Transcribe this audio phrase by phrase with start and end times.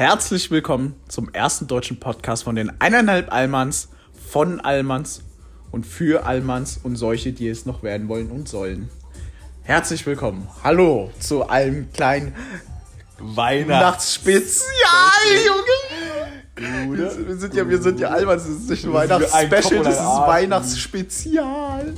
[0.00, 3.90] herzlich willkommen zum ersten deutschen Podcast von den eineinhalb Allmanns,
[4.30, 5.22] von Allmanns
[5.72, 8.88] und für Allmanns und solche, die es noch werden wollen und sollen.
[9.60, 10.48] Herzlich willkommen.
[10.64, 12.34] Hallo zu einem kleinen
[13.18, 14.64] Weihnachtsspezial,
[15.46, 16.96] Junge.
[16.96, 20.00] Wir, wir sind ja, wir sind ja Allmanns, es ist nicht ein Weihnachtsspecial, das ist
[20.00, 21.94] ein Weihnachtsspezial.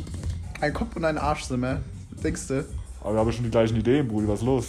[0.61, 1.81] Ein Kopf und ein Arsch sind wir.
[2.11, 2.65] Denkst du?
[3.01, 4.67] Aber wir haben schon die gleichen Ideen, Brudi, was ist los?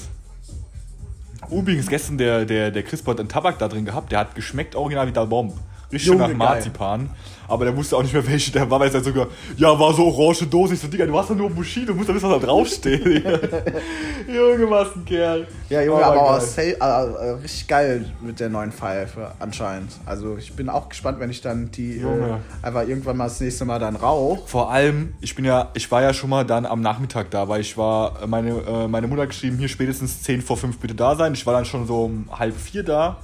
[1.51, 4.75] Übrigens, gestern der, der, der Chris hat einen Tabak da drin gehabt, der hat geschmeckt
[4.75, 5.53] original wie der Bomb.
[5.91, 7.09] Richtig schön nach Marzipan.
[7.53, 9.93] Aber der wusste auch nicht mehr, welche der war, weil es halt sogar, ja, war
[9.93, 10.73] so orange Dose.
[10.73, 13.05] Ich so, Digga, du hast doch nur Bushido, du musst doch wissen, was da draufsteht.
[14.27, 15.47] Junge, was ein Kerl.
[15.69, 16.75] Ja, Junge, Aber aber, aber geil.
[16.79, 19.91] äh, äh, richtig geil mit der neuen Pfeife anscheinend.
[20.05, 22.39] Also ich bin auch gespannt, wenn ich dann die äh, Junge.
[22.61, 24.47] einfach irgendwann mal das nächste Mal dann rauch.
[24.47, 27.61] Vor allem, ich bin ja, ich war ja schon mal dann am Nachmittag da, weil
[27.61, 31.33] ich war, meine, äh, meine Mutter geschrieben, hier spätestens 10 vor 5 bitte da sein.
[31.33, 33.17] Ich war dann schon so um halb vier da,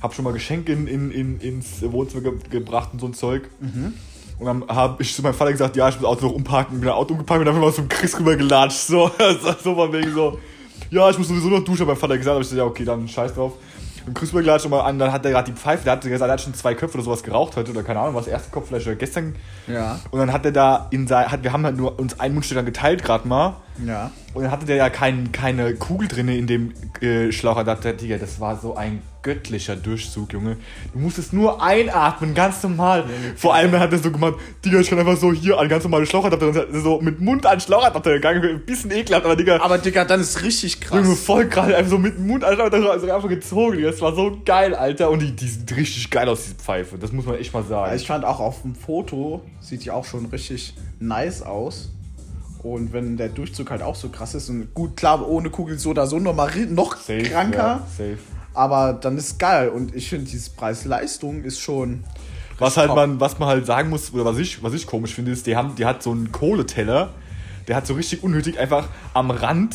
[0.00, 3.48] hab schon mal Geschenke in, in, in, ins Wohnzimmer ge gebracht und so ein Zeug.
[4.38, 6.78] Und dann habe ich zu meinem Vater gesagt, ja, ich muss das Auto noch umparken,
[6.80, 8.86] bin ein Auto umgepackt und dann bin ich mal zum Chris rüber gelatscht.
[8.86, 9.10] So,
[9.64, 10.38] so von wegen so,
[10.90, 12.84] ja, ich muss sowieso noch duschen, hat mein Vater gesagt, aber ich so, ja, okay,
[12.84, 13.52] dann scheiß drauf.
[14.06, 16.02] Und Chris rüber gelatscht und mal an, dann hat er gerade die Pfeife, der hat
[16.02, 18.50] gesagt, er hat schon zwei Köpfe oder sowas geraucht heute oder keine Ahnung, was erste
[18.50, 19.34] Kopf vielleicht oder gestern
[19.66, 19.98] Ja.
[20.12, 22.56] und dann hat er da in sein, hat, wir haben halt nur uns ein Mundstück
[22.56, 23.56] dann geteilt gerade mal.
[23.84, 24.10] Ja.
[24.34, 27.94] Und dann hatte der ja kein, keine Kugel drin in dem äh, Schlauchadapter.
[27.94, 30.56] Digga, das war so ein göttlicher Durchzug, Junge.
[30.92, 33.04] Du musstest nur einatmen, ganz normal.
[33.34, 35.82] Vor allem dann hat er so gemacht, Digga, ich kann einfach so hier an ganz
[35.82, 36.68] normale Schlauchadapter.
[36.72, 38.40] Er so mit Mund an Schlauchadapter gegangen.
[38.44, 41.04] Ein bisschen ekelhaft, aber Digga, Aber Digga, dann ist richtig krass.
[41.04, 43.78] Junge, voll gerade einfach so mit Mund an Schlauchadapter also einfach gezogen.
[43.78, 43.90] Digga.
[43.90, 45.10] Das war so geil, Alter.
[45.10, 46.96] Und die, die sieht richtig geil aus, diese Pfeife.
[46.96, 47.96] Das muss man echt mal sagen.
[47.96, 51.90] Ich fand auch auf dem Foto, sieht die auch schon richtig nice aus.
[52.62, 55.90] Und wenn der Durchzug halt auch so krass ist und gut, klar, ohne Kugel so
[55.90, 57.58] oder so noch, mal, noch Safe, kranker.
[57.58, 58.18] Ja, safe.
[58.56, 59.68] Aber dann ist geil.
[59.68, 62.04] Und ich finde, dieses Preis-Leistung ist schon.
[62.58, 62.96] Was halt top.
[62.96, 65.56] man, was man halt sagen muss, oder was ich, was ich komisch finde, ist, die
[65.56, 67.10] haben, die hat so einen Kohleteller,
[67.68, 69.74] der hat so richtig unnötig einfach am Rand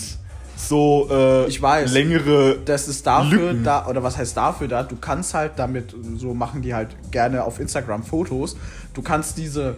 [0.55, 1.91] so äh, Ich weiß.
[1.91, 2.57] längere.
[2.65, 3.63] Das ist dafür Lücken.
[3.63, 4.83] da, oder was heißt dafür da?
[4.83, 8.57] Du kannst halt damit, so machen die halt gerne auf Instagram Fotos,
[8.93, 9.77] du kannst diese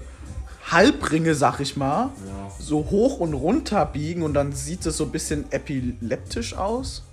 [0.71, 2.09] Halbringe, sag ich mal,
[2.59, 7.03] so hoch und runter biegen und dann sieht es so ein bisschen epileptisch aus.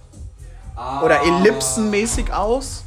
[1.04, 2.84] Oder ellipsenmäßig aus.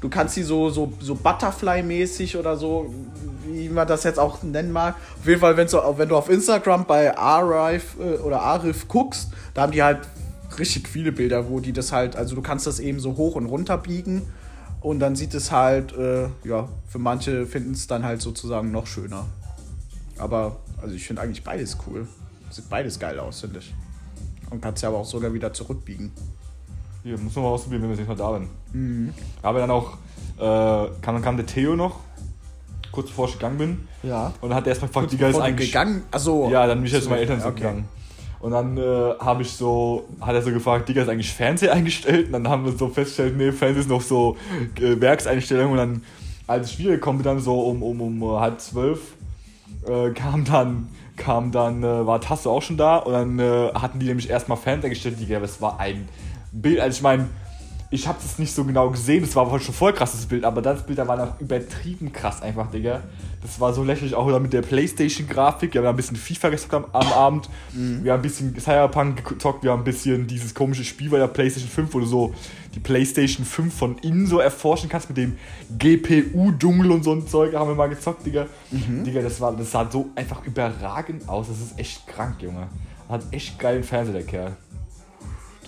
[0.00, 2.92] Du kannst sie so, so, so Butterfly-mäßig oder so,
[3.46, 4.96] wie man das jetzt auch nennen mag.
[5.20, 9.28] Auf jeden Fall, wenn du, wenn du auf Instagram bei Arif äh, oder Arif guckst,
[9.54, 10.00] da haben die halt
[10.58, 13.46] richtig viele Bilder, wo die das halt, also du kannst das eben so hoch und
[13.46, 14.22] runter biegen
[14.80, 18.88] und dann sieht es halt, äh, ja, für manche finden es dann halt sozusagen noch
[18.88, 19.26] schöner.
[20.18, 22.08] Aber, also ich finde eigentlich beides cool.
[22.50, 23.72] Sieht beides geil aus, finde ich.
[24.50, 26.10] Und kannst ja aber auch sogar wieder zurückbiegen.
[27.02, 28.48] Hier, muss man mal ausprobieren, wenn wir jetzt mal da sind.
[28.72, 29.14] Mhm.
[29.42, 29.94] Aber dann auch,
[30.38, 30.40] äh,
[31.00, 31.98] kam, dann kam der Theo noch,
[32.92, 33.88] kurz bevor ich gegangen bin.
[34.02, 34.32] Ja.
[34.40, 35.72] Und dann hat er erstmal gefragt, Kurz Digga, ist eigentlich.
[35.72, 36.02] gegangen?
[36.10, 36.48] Achso.
[36.50, 37.32] Ja, dann bin ich jetzt zu meinen Okay.
[37.32, 37.88] Eltern so gegangen.
[38.40, 42.26] Und dann äh, habe ich so, hat er so gefragt, Digga, ist eigentlich Fernseher eingestellt?
[42.26, 44.36] Und dann haben wir so festgestellt, nee, Fernseher ist noch so
[44.80, 45.72] äh, Werkseinstellung.
[45.72, 46.02] Und dann,
[46.46, 49.00] als ich wiedergekommen bin, dann so um, um, um äh, halb zwölf,
[49.86, 52.96] äh, kam dann, kam dann, äh, war Tasso auch schon da.
[52.96, 55.20] Und dann äh, hatten die nämlich erstmal Fernseher gestellt.
[55.20, 56.08] Digga, das war ein
[56.52, 57.28] Bild, also ich meine,
[57.92, 60.62] ich habe das nicht so genau gesehen, das war aber schon voll krasses Bild, aber
[60.62, 63.02] das Bild da war noch übertrieben krass einfach, Digga.
[63.42, 65.74] Das war so lächerlich, auch wieder mit der Playstation-Grafik.
[65.74, 69.62] Wir haben ein bisschen FIFA gezockt am, am Abend, wir haben ein bisschen Cyberpunk gezockt,
[69.62, 72.34] wir haben ein bisschen dieses komische Spiel bei der Playstation 5, wo du so
[72.74, 75.36] die Playstation 5 von innen so erforschen kannst mit dem
[75.78, 78.46] GPU-Dschungel und so ein Zeug, haben wir mal gezockt, Digga.
[79.04, 82.68] Digga, das, war, das sah so einfach überragend aus, das ist echt krank, Junge.
[83.10, 84.56] Hat echt geilen Fernseher, der Kerl.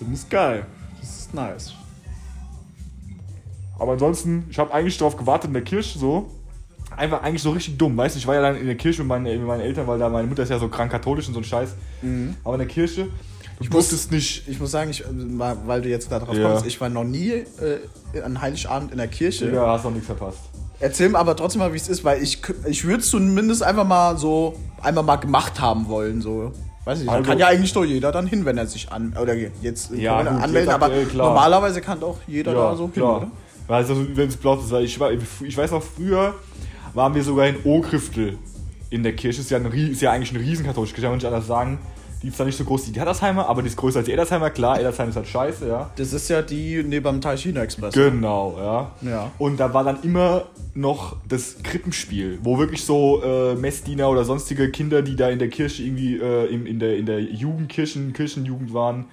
[0.00, 0.67] Das ist geil.
[1.00, 1.73] Das ist nice.
[3.79, 6.31] Aber ansonsten, ich habe eigentlich darauf gewartet in der Kirche so.
[6.96, 8.19] Einfach eigentlich so richtig dumm, weißt du?
[8.19, 10.29] Ich war ja dann in der Kirche mit meinen, mit meinen Eltern, weil da meine
[10.29, 11.70] Mutter ist ja so krank katholisch und so ein Scheiß.
[12.44, 13.08] Aber in der Kirche,
[13.58, 14.46] du muss- wusstest nicht.
[14.49, 15.06] Ich muss sagen, ich, äh,
[15.67, 16.50] weil du jetzt da drauf Ja.
[16.50, 19.50] kommst, ich war noch nie äh, an Heiligabend in der Kirche.
[19.52, 20.38] Ja, hast noch nichts verpasst.
[20.79, 23.87] Erzähl mir aber trotzdem mal, wie es ist, weil ich, ich würde es zumindest einfach
[23.87, 26.20] mal so einmal mal gemacht haben wollen.
[26.20, 26.52] So.
[26.85, 29.35] Weiß ich, Also- kann ja eigentlich doch jeder dann hin, wenn er sich an oder
[29.63, 31.29] jetzt Ja, gut, anmelden, aber aktuell, klar.
[31.29, 33.31] normalerweise kann doch jeder da so hin, oder?
[33.69, 36.35] Also, wenn es blau ist, ich, war, ich weiß noch, früher
[36.93, 38.37] waren wir sogar in Ohrkriftel
[38.91, 39.41] in der Kirche.
[39.41, 41.79] Ist ja, ein, ist ja eigentlich eine riesen katholische Kirche, kann man nicht anders sagen.
[42.25, 44.12] Die ist zwar nicht so groß wie die Hattersheimer, aber die ist größer als die
[44.12, 44.49] Edersheimer.
[44.49, 45.91] Klar, Edersheim ist halt scheiße, ja.
[45.97, 47.93] Das ist ja die neben dem Taishina Express.
[47.93, 48.93] Genau, ja.
[49.03, 49.31] Ja.
[49.37, 54.71] Und da war dann immer noch das Krippenspiel, wo wirklich so äh, Messdiener oder sonstige
[54.71, 58.73] Kinder, die da in der Kirche irgendwie äh, in, in, der, in der Jugendkirchen, Kirchenjugend
[58.73, 59.05] waren,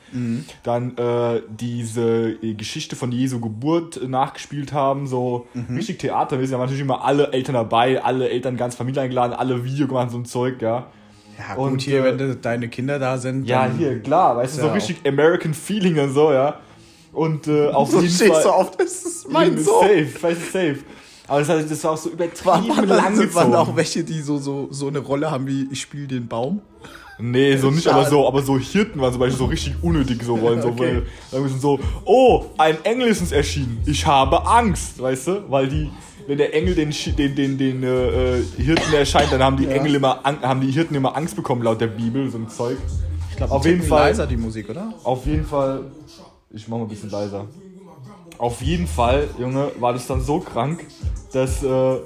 [0.63, 6.40] dann äh, diese äh, Geschichte von Jesu Geburt nachgespielt haben, so richtig Theater.
[6.40, 9.86] Wir sind ja natürlich immer alle Eltern dabei, alle Eltern ganz Familie eingeladen, alle Video
[9.86, 10.88] gemacht, so ein Zeug, ja.
[11.38, 13.48] Ja, gut, Und, hier, äh, wenn de- deine Kinder da sind.
[13.48, 16.60] Ja, hier, klar, weißt du, so richtig American Feeling und so, ja.
[17.13, 18.44] Und äh, auf So jeden Fall.
[18.44, 19.81] du auf, das ist mein Sohn.
[19.81, 20.78] Safe, weißt du, safe.
[21.28, 24.38] Aber das, heißt, das war auch so übertrieben lang waren, waren auch welche, die so,
[24.38, 26.62] so, so eine Rolle haben wie ich spiele den Baum?
[27.19, 27.98] Nee, so nicht, Schade.
[27.98, 30.62] aber so, aber so Hirten waren zum Beispiel so richtig unnötig so Rollen.
[30.62, 30.80] So, Okay.
[30.80, 33.80] weil, dann müssen so, oh, ein Engel ist uns erschienen.
[33.86, 35.44] Ich habe Angst, weißt du?
[35.50, 35.89] Weil die,
[36.28, 39.72] wenn der Engel den, den, den, den äh, äh, Hirten erscheint, dann haben die Ja.
[39.72, 42.78] Engel immer, haben die Hirten immer Angst bekommen laut der Bibel, so ein Zeug.
[43.30, 44.08] Ich glaube, Auf jeden Fall.
[44.10, 44.94] leiser die Musik, oder?
[45.04, 45.86] Auf jeden Fall,
[46.52, 47.48] ich mach mal ein bisschen leiser.
[48.38, 50.86] Auf jeden Fall, Junge, war das dann so krank,
[51.32, 51.98] dass äh,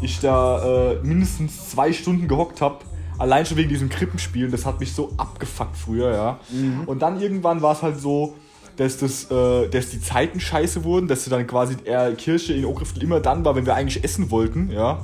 [0.00, 2.78] ich da äh, mindestens zwei Stunden gehockt habe.
[3.18, 4.50] Allein schon wegen diesem Krippenspielen.
[4.50, 6.38] Das hat mich so abgefuckt früher, ja.
[6.86, 8.34] Und dann irgendwann war es halt so,
[8.76, 13.02] dass, das, äh, dass die Zeiten scheiße wurden, dass dann quasi eher Kirche in Okriftel
[13.02, 15.00] immer dann war, wenn wir eigentlich essen wollten, ja.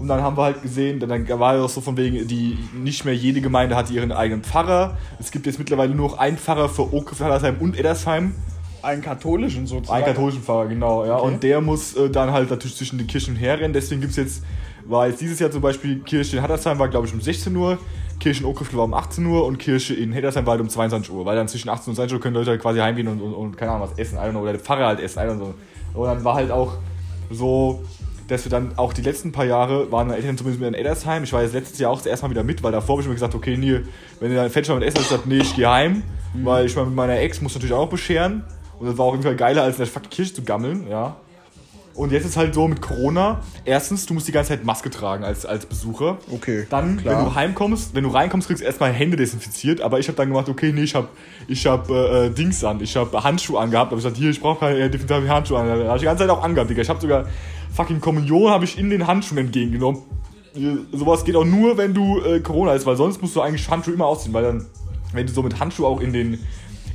[0.00, 3.04] Und dann haben wir halt gesehen, dann war ja auch so von wegen, die nicht
[3.04, 4.96] mehr jede Gemeinde hat ihren eigenen Pfarrer.
[5.20, 8.34] Es gibt jetzt mittlerweile nur noch einen Pfarrer für Okriftel, Hallersheim und Eddersheim.
[8.82, 10.02] Einen katholischen sozusagen.
[10.02, 11.16] Einen katholischen Pfarrer, genau, ja.
[11.16, 11.26] Okay.
[11.26, 13.72] Und der muss äh, dann halt natürlich zwischen den Kirchen herrennen.
[13.72, 14.42] Deswegen gibt es jetzt,
[14.86, 17.78] war jetzt dieses Jahr zum Beispiel Kirche in Hattersheim war, glaube ich, um 16 Uhr,
[18.20, 21.12] Kirche in Okriftel war um 18 Uhr und Kirche in Heddersheim war halt um 22
[21.12, 21.24] Uhr.
[21.24, 23.56] Weil dann zwischen 18 und 20 Uhr können Leute halt quasi heimgehen und, und, und
[23.56, 25.54] keine Ahnung was essen, know, oder der Pfarrer halt essen, don't know.
[25.94, 26.74] Und dann war halt auch
[27.30, 27.84] so,
[28.28, 31.24] dass wir dann auch die letzten paar Jahre waren meine Eltern zumindest mit in Eddersheim.
[31.24, 33.08] Ich war jetzt letztes Jahr auch das erste Mal wieder mit, weil davor habe ich
[33.08, 33.80] mir gesagt, okay, nee,
[34.20, 36.02] wenn ihr dann war mit Essen, ich gesagt, nee, ich gehe heim,
[36.34, 38.44] weil ich mal mit meiner Ex muss natürlich auch bescheren.
[38.78, 41.16] Und das war auf jeden Fall geiler, als in der fucking Kirche zu gammeln, ja.
[41.94, 45.22] Und jetzt ist halt so mit Corona, erstens, du musst die ganze Zeit Maske tragen
[45.22, 46.18] als, als Besucher.
[46.30, 47.18] Okay, Dann, klar.
[47.18, 49.80] wenn du heimkommst, wenn du reinkommst, kriegst du erstmal Hände desinfiziert.
[49.80, 51.08] Aber ich habe dann gemacht, okay, nee, ich habe
[51.46, 53.92] ich hab, äh, äh, Dings an, ich habe Handschuhe angehabt.
[53.92, 55.68] Aber ich gesagt, hier, ich brauche keine äh, Handschuhe an.
[55.68, 56.82] Da habe ich die ganze Zeit auch angehabt, Digga.
[56.82, 57.26] Ich habe sogar
[57.74, 60.02] fucking Kommunion habe ich in den Handschuhen entgegengenommen.
[60.92, 63.94] Sowas geht auch nur, wenn du äh, Corona ist, weil sonst musst du eigentlich Handschuhe
[63.94, 64.66] immer ausziehen, weil dann,
[65.12, 66.38] wenn du so mit Handschuhe auch in den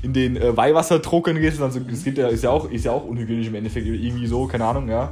[0.02, 2.92] in den äh, Weihwasserdruckern gehst, dann so, das geht ja, ist ja auch ist ja
[2.92, 5.12] auch unhygienisch im Endeffekt irgendwie so, keine Ahnung, ja.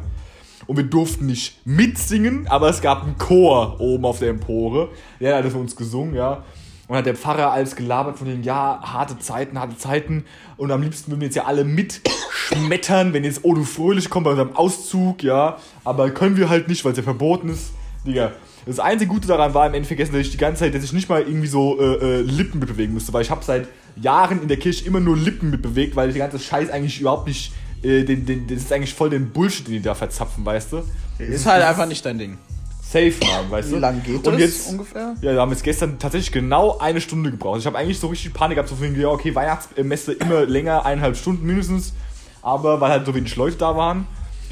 [0.66, 4.90] Und wir durften nicht mitsingen, aber es gab einen Chor oben auf der Empore.
[5.20, 6.44] Der hat für uns gesungen, ja.
[6.88, 10.26] Und hat der Pfarrer alles gelabert von den, ja, harte Zeiten, harte Zeiten.
[10.58, 14.32] Und am liebsten würden wir jetzt ja alle mitschmettern, wenn jetzt Odo Fröhlich kommt bei
[14.32, 15.58] unserem Auszug, ja.
[15.84, 17.72] Aber können wir halt nicht, weil es ja verboten ist.
[18.06, 18.32] Digga,
[18.66, 21.08] das einzige Gute daran war im Endeffekt, dass ich die ganze Zeit, dass ich nicht
[21.08, 23.68] mal irgendwie so äh, äh, Lippen mitbewegen musste, weil ich habe seit
[24.02, 27.54] Jahren in der Kirche immer nur Lippen mitbewegt, weil der ganze Scheiß eigentlich überhaupt nicht,
[27.84, 30.84] äh, den, den, das ist eigentlich voll den Bullshit, den die da verzapfen, weißt du?
[31.20, 32.38] Ist halt einfach nicht dein Ding.
[32.82, 33.80] Safe, Mann, weißt Wie du?
[33.80, 35.16] lange geht Und das jetzt, ungefähr?
[35.22, 37.60] ja, wir haben jetzt gestern tatsächlich genau eine Stunde gebraucht.
[37.60, 41.18] Ich habe eigentlich so richtig Panik gehabt, so von ja, okay, Weihnachtsmesse immer länger, eineinhalb
[41.18, 41.94] Stunden mindestens.
[42.42, 44.08] Aber weil halt so wenig Leute da waren,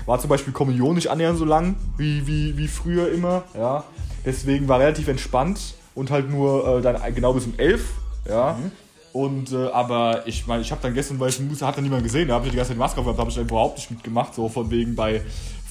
[0.05, 3.43] war zum Beispiel Kommunion nicht annähernd so lang wie, wie, wie früher immer.
[3.53, 3.85] Ja.
[4.25, 7.85] Deswegen war relativ entspannt und halt nur äh, dann genau bis um elf.
[8.27, 8.59] Ja.
[9.15, 12.03] Und äh, aber ich meine, ich habe dann gestern, weil ich musste, hat dann niemand
[12.03, 14.35] gesehen, da habe ich die ganze Zeit Maske aufgehabt, habe ich dann überhaupt nicht mitgemacht,
[14.35, 15.21] so von wegen bei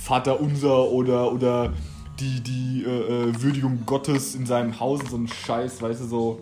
[0.02, 1.70] Vater unser oder oder
[2.18, 6.40] die die äh, äh, Würdigung Gottes in seinem Haus, so ein Scheiß, weißt du so.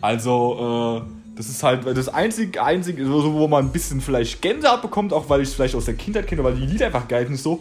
[0.00, 4.82] Also äh, das ist halt das einzige, einzige, so, wo man ein bisschen vielleicht Gänsehaut
[4.82, 7.26] bekommt, auch weil ich es vielleicht aus der Kindheit kenne, weil die Lieder einfach geil
[7.26, 7.60] sind, so.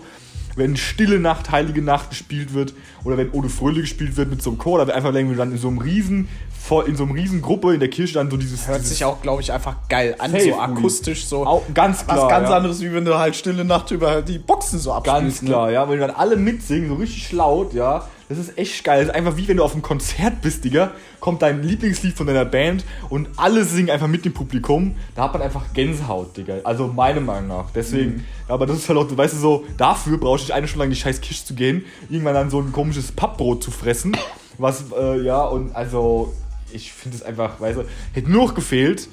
[0.55, 4.51] Wenn Stille Nacht, Heilige Nacht gespielt wird oder wenn Ode Fröhlich gespielt wird mit so
[4.51, 6.27] einem Chor, oder einfach wenn wir dann in so einem riesen,
[6.87, 9.21] in so einem riesen Gruppe in der Kirche dann so dieses, Hört dieses sich auch,
[9.21, 11.45] glaube ich, einfach geil an, Safe, so akustisch, so.
[11.45, 12.57] Auch ganz klar, Was ganz ja.
[12.57, 15.21] anderes, wie wenn du halt stille Nacht über die Boxen so abspielst.
[15.21, 15.49] Ganz ne?
[15.49, 18.99] klar, ja, wenn dann alle mitsingen, so richtig laut, ja, das ist echt geil.
[18.99, 22.27] Das ist einfach wie wenn du auf einem Konzert bist, Digga, kommt dein Lieblingslied von
[22.27, 24.95] deiner Band und alle singen einfach mit dem Publikum.
[25.15, 26.57] Da hat man einfach Gänsehaut, Digga.
[26.63, 27.71] Also meiner Meinung nach.
[27.71, 30.89] Deswegen, aber das ist halt auch, weißt du, so, dafür brauche ich eine Stunde lang
[30.89, 34.17] in die scheiß Kirche zu gehen, irgendwann dann so ein komisches Pappbrot zu fressen.
[34.57, 36.33] Was, äh, ja, und also,
[36.71, 39.09] ich finde es einfach, weißt du, hätte nur noch gefehlt,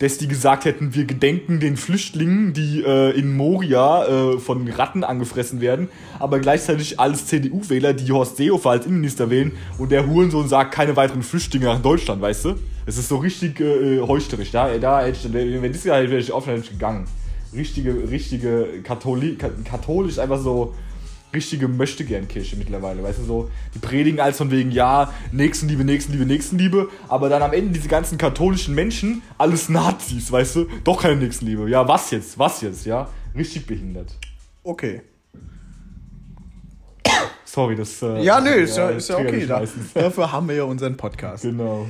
[0.00, 5.04] dass die gesagt hätten, wir gedenken den Flüchtlingen, die äh, in Moria äh, von Ratten
[5.04, 10.48] angefressen werden, aber gleichzeitig alles CDU-Wähler, die Horst Seehofer als Innenminister wählen und der Hurensohn
[10.48, 12.54] sagt, keine weiteren Flüchtlinge nach Deutschland, weißt du?
[12.86, 14.50] Es ist so richtig äh, heuchlerisch.
[14.50, 17.06] Da, da hätte ich, wenn das Jahr wäre ich offen gegangen.
[17.56, 20.74] Richtige, richtige Katholi ka- katholisch, einfach so
[21.34, 23.02] richtige Möchtegern-Kirche mittlerweile.
[23.02, 27.52] Weißt du, so, die predigen als von wegen, ja, Nächstenliebe, Nächstenliebe, Nächstenliebe, aber dann am
[27.52, 31.68] Ende diese ganzen katholischen Menschen, alles Nazis, weißt du, doch keine Nächstenliebe.
[31.68, 33.08] Ja, was jetzt, was jetzt, ja?
[33.34, 34.16] Richtig behindert.
[34.62, 35.02] Okay.
[37.44, 38.02] Sorry, das.
[38.02, 39.46] Äh, Ja, nö, ist ja, ist ja okay.
[39.46, 39.62] Da,
[39.94, 41.42] dafür haben wir ja unseren Podcast.
[41.42, 41.86] Genau.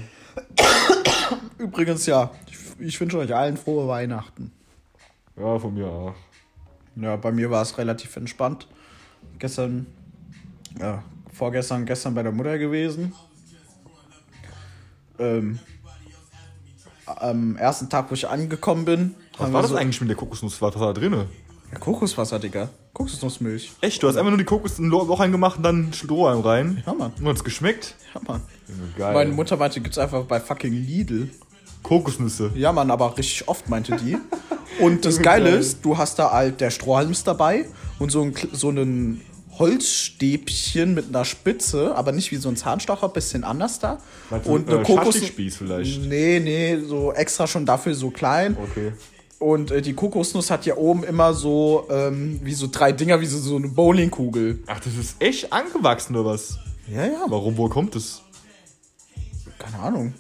[1.58, 4.52] Übrigens, ja, ich, ich wünsche euch allen frohe Weihnachten.
[5.38, 6.14] Ja, von mir auch.
[6.96, 8.68] Ja, bei mir war es relativ entspannt.
[9.38, 9.86] Gestern,
[10.78, 13.12] ja, vorgestern, gestern bei der Mutter gewesen.
[15.18, 15.58] Ähm,
[17.06, 20.60] am ersten Tag, wo ich angekommen bin, Was war das so, eigentlich mit der Kokosnuss?
[20.62, 21.26] Was war da drinne?
[21.72, 22.68] Ja, Kokoswasser, Digga.
[22.92, 23.72] Kokosnussmilch.
[23.80, 24.02] Echt?
[24.02, 26.82] Du hast einfach nur die Kokos in ein Loch reingemacht und dann Strohhalm rein?
[26.86, 27.12] Ja, Mann.
[27.18, 27.96] Und hat's geschmeckt?
[28.14, 28.42] Ja, Mann.
[28.96, 29.12] Geil.
[29.12, 31.30] Meine Mutter meinte, gibt's einfach bei fucking Lidl.
[31.82, 32.52] Kokosnüsse.
[32.54, 34.16] Ja, Mann, aber richtig oft meinte die.
[34.81, 35.61] Und das Geile Geil.
[35.61, 37.66] ist, du hast da halt, der Strohhalm ist dabei
[37.99, 39.21] und so ein, so ein
[39.59, 43.99] Holzstäbchen mit einer Spitze, aber nicht wie so ein Zahnstocher, bisschen anders da.
[44.31, 45.16] Meinst und du, eine äh, Kokos...
[45.16, 46.02] Vielleicht?
[46.02, 48.57] Nee, nee, so extra schon dafür so klein.
[48.71, 48.93] Okay.
[49.38, 53.26] Und äh, die Kokosnuss hat ja oben immer so, ähm, wie so drei Dinger, wie
[53.26, 54.61] so, so eine Bowlingkugel.
[54.66, 56.59] Ach, das ist echt angewachsen oder was?
[56.93, 58.23] Ja, ja, Warum, woher kommt das?
[59.59, 60.14] keine Ahnung.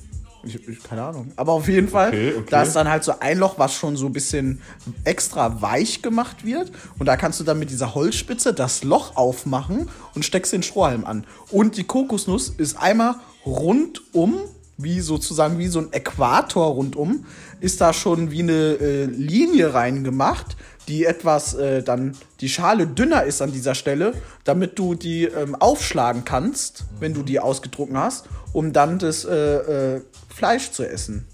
[0.46, 1.32] Ich, ich, keine Ahnung.
[1.36, 2.46] Aber auf jeden Fall, Okay, okay.
[2.50, 4.60] da ist dann halt so ein Loch, was schon so ein bisschen
[5.04, 6.70] extra weich gemacht wird.
[6.98, 11.04] Und da kannst du dann mit dieser Holzspitze das Loch aufmachen und steckst den Strohhalm
[11.04, 11.26] an.
[11.50, 14.34] Und die Kokosnuss ist einmal rundum,
[14.76, 17.26] wie sozusagen wie so ein Äquator rundum,
[17.60, 20.56] ist da schon wie eine äh, Linie reingemacht,
[20.88, 24.14] die etwas äh, dann die Schale dünner ist an dieser Stelle,
[24.44, 29.94] damit du die ähm, aufschlagen kannst, wenn du die ausgetrunken hast, um dann das äh,
[29.96, 31.26] äh, Fleisch zu essen.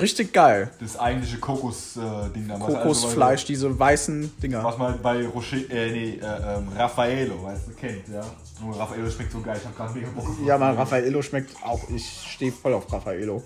[0.00, 0.70] Richtig geil.
[0.80, 2.58] Das eigentliche Kokos-Ding da.
[2.58, 4.62] Kokosfleisch, diese weißen Dinger.
[4.62, 8.22] Was man bei Rocher, äh, nee, äh, ähm, Raffaello, weißt du, kennt, ja.
[8.60, 11.88] Nur Raffaello schmeckt so geil, ich hab grad mega Bock Ja, man, Raffaello schmeckt auch.
[11.88, 12.04] Ich
[12.34, 13.42] stehe voll auf Raffaello.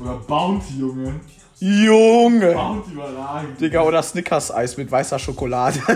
[0.00, 1.20] Oder Bounty, Junge.
[1.58, 2.52] Junge!
[2.52, 3.60] Bounty überragend.
[3.60, 5.80] Digga, oder Snickers-Eis mit weißer Schokolade.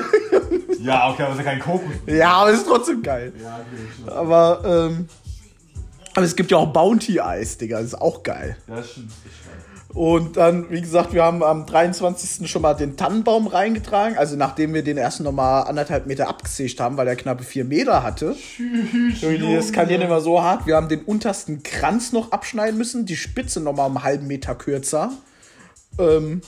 [0.82, 1.90] Ja, okay, aber ist ja kein Kokos.
[2.06, 3.34] ja, aber ist trotzdem geil.
[3.42, 4.10] Ja, okay.
[4.16, 5.08] Aber, ähm.
[6.14, 7.76] Aber es gibt ja auch Bounty-Eis, Digga.
[7.76, 8.56] Das ist auch geil.
[8.66, 9.12] Ja, das stimmt.
[9.92, 12.50] Und dann, wie gesagt, wir haben am 23.
[12.50, 14.16] schon mal den Tannenbaum reingetragen.
[14.16, 18.02] Also nachdem wir den ersten nochmal anderthalb Meter abgesägt haben, weil er knappe vier Meter
[18.02, 18.34] hatte.
[19.20, 20.66] Irgendwie, Das skalieren immer so hart.
[20.66, 25.12] Wir haben den untersten Kranz noch abschneiden müssen, die Spitze nochmal einen halben Meter kürzer.
[26.00, 26.40] Ähm,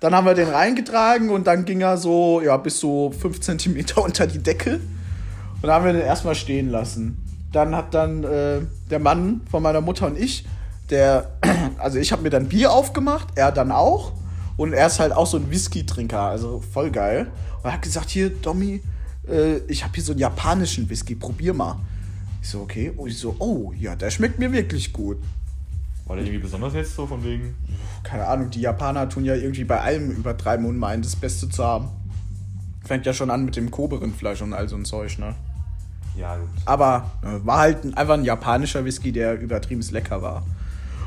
[0.00, 4.02] dann haben wir den reingetragen und dann ging er so, ja, bis so fünf Zentimeter
[4.04, 4.76] unter die Decke.
[4.76, 7.18] Und dann haben wir den erstmal stehen lassen.
[7.52, 10.46] Dann hat dann äh, der Mann von meiner Mutter und ich,
[10.88, 11.32] der,
[11.78, 14.12] also ich habe mir dann Bier aufgemacht, er dann auch.
[14.56, 17.26] Und er ist halt auch so ein Whisky-Trinker, also voll geil.
[17.58, 18.82] Und er hat gesagt, hier, Domi,
[19.28, 21.76] äh, ich habe hier so einen japanischen Whisky, probier mal.
[22.42, 22.92] Ich so, okay.
[22.96, 25.18] Und ich so, oh, ja, der schmeckt mir wirklich gut.
[26.06, 27.54] War der irgendwie besonders jetzt so von wegen?
[28.02, 31.64] Keine Ahnung, die Japaner tun ja irgendwie bei allem übertreiben und meinen, das Beste zu
[31.64, 31.88] haben.
[32.84, 35.34] Fängt ja schon an mit dem Kobe-Rindfleisch und all so ein Zeug, ne?
[36.16, 36.48] Ja, gut.
[36.64, 40.42] Aber äh, war halt ein, einfach ein japanischer Whisky, der übertrieben lecker war.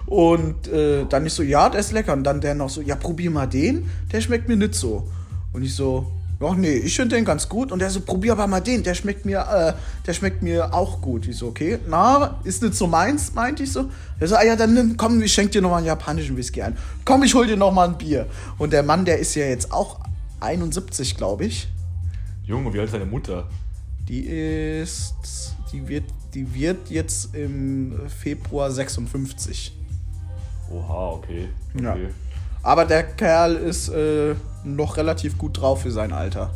[0.06, 2.14] Und äh, dann ich so, ja, der ist lecker.
[2.14, 5.10] Und dann der noch so, ja, probier mal den, der schmeckt mir nicht so.
[5.52, 7.72] Und ich so, ach nee, ich finde den ganz gut.
[7.72, 9.74] Und der so, probier aber mal den, der schmeckt mir, äh,
[10.06, 11.28] der schmeckt mir auch gut.
[11.28, 13.90] Ich so, okay, na, ist nicht so meins, meinte ich so.
[14.20, 16.62] Der so, ah ja, dann nimm, komm, ich schenk dir noch mal einen japanischen Whisky
[16.62, 16.78] ein.
[17.06, 18.28] Komm, ich hol dir noch mal ein Bier.
[18.58, 20.00] Und der Mann, der ist ja jetzt auch
[20.40, 21.68] 71, glaube ich.
[22.46, 23.48] Junge, wie alt ist deine Mutter?
[24.08, 25.56] Die ist.
[25.72, 29.76] Die wird, die wird jetzt im Februar 56.
[30.70, 31.50] Oha, okay.
[31.74, 31.84] okay.
[31.84, 31.96] Ja.
[32.62, 36.52] Aber der Kerl ist äh, noch relativ gut drauf für sein Alter.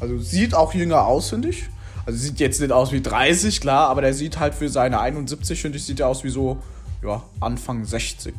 [0.00, 1.68] Also sieht auch jünger aus, finde ich.
[2.06, 5.60] Also sieht jetzt nicht aus wie 30, klar, aber der sieht halt für seine 71,
[5.60, 6.58] finde ich, sieht er aus wie so,
[7.02, 8.34] ja, Anfang 60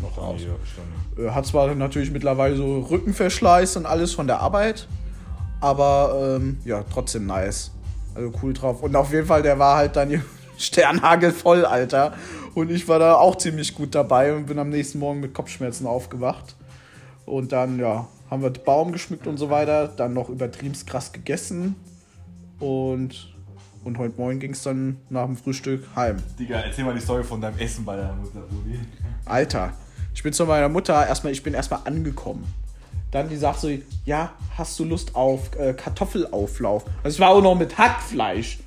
[0.00, 0.40] noch aus.
[0.42, 1.24] Ja.
[1.24, 4.86] Äh, hat zwar natürlich mittlerweile so Rückenverschleiß und alles von der Arbeit,
[5.60, 7.72] aber ähm, ja, trotzdem nice.
[8.14, 8.82] Also cool drauf.
[8.82, 10.22] Und auf jeden Fall, der war halt dann
[10.58, 12.14] sternhagelvoll, Alter.
[12.54, 15.86] Und ich war da auch ziemlich gut dabei und bin am nächsten Morgen mit Kopfschmerzen
[15.86, 16.56] aufgewacht.
[17.26, 19.88] Und dann, ja, haben wir den Baum geschmückt und so weiter.
[19.88, 21.76] Dann noch übertrieben krass gegessen.
[22.60, 23.34] Und,
[23.84, 26.16] und heute Morgen ging es dann nach dem Frühstück heim.
[26.38, 28.78] Digga, erzähl mal die Story von deinem Essen bei deiner Mutter, Rudi.
[29.24, 29.72] Alter,
[30.14, 32.44] ich bin zu meiner Mutter erstmal, ich bin erstmal angekommen.
[33.10, 33.70] Dann die sagt so,
[34.04, 36.84] ja, hast du Lust auf äh, Kartoffelauflauf?
[37.02, 38.58] Also es war auch noch mit Hackfleisch.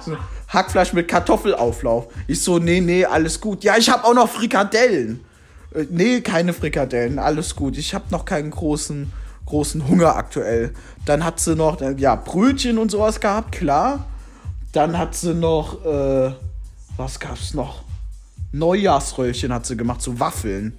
[0.00, 0.16] So,
[0.48, 2.08] Hackfleisch mit Kartoffelauflauf.
[2.26, 3.62] Ich so, nee, nee, alles gut.
[3.62, 5.20] Ja, ich habe auch noch Frikadellen.
[5.74, 7.76] Äh, nee, keine Frikadellen, alles gut.
[7.76, 9.12] Ich habe noch keinen großen,
[9.46, 10.72] großen Hunger aktuell.
[11.04, 14.06] Dann hat sie noch, äh, ja, Brötchen und sowas gehabt, klar.
[14.72, 16.32] Dann hat sie noch, äh,
[16.96, 17.82] was gab's noch?
[18.52, 20.78] Neujahrsröllchen hat sie gemacht, so Waffeln.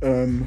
[0.00, 0.46] Ähm,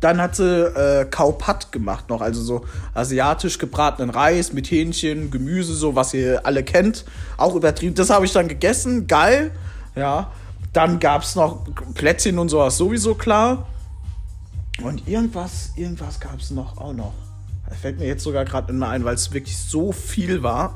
[0.00, 2.64] dann hat sie äh, Kaupat gemacht noch, also so
[2.94, 7.04] asiatisch gebratenen Reis mit Hähnchen, Gemüse, so was ihr alle kennt.
[7.36, 7.94] Auch übertrieben.
[7.94, 9.50] Das habe ich dann gegessen, geil.
[9.96, 10.30] Ja.
[10.72, 11.64] Dann gab es noch
[11.94, 13.66] Plätzchen und sowas sowieso klar.
[14.82, 17.14] Und irgendwas, irgendwas gab es noch auch noch.
[17.68, 20.74] Das fällt mir jetzt sogar gerade immer ein, weil es wirklich so viel war.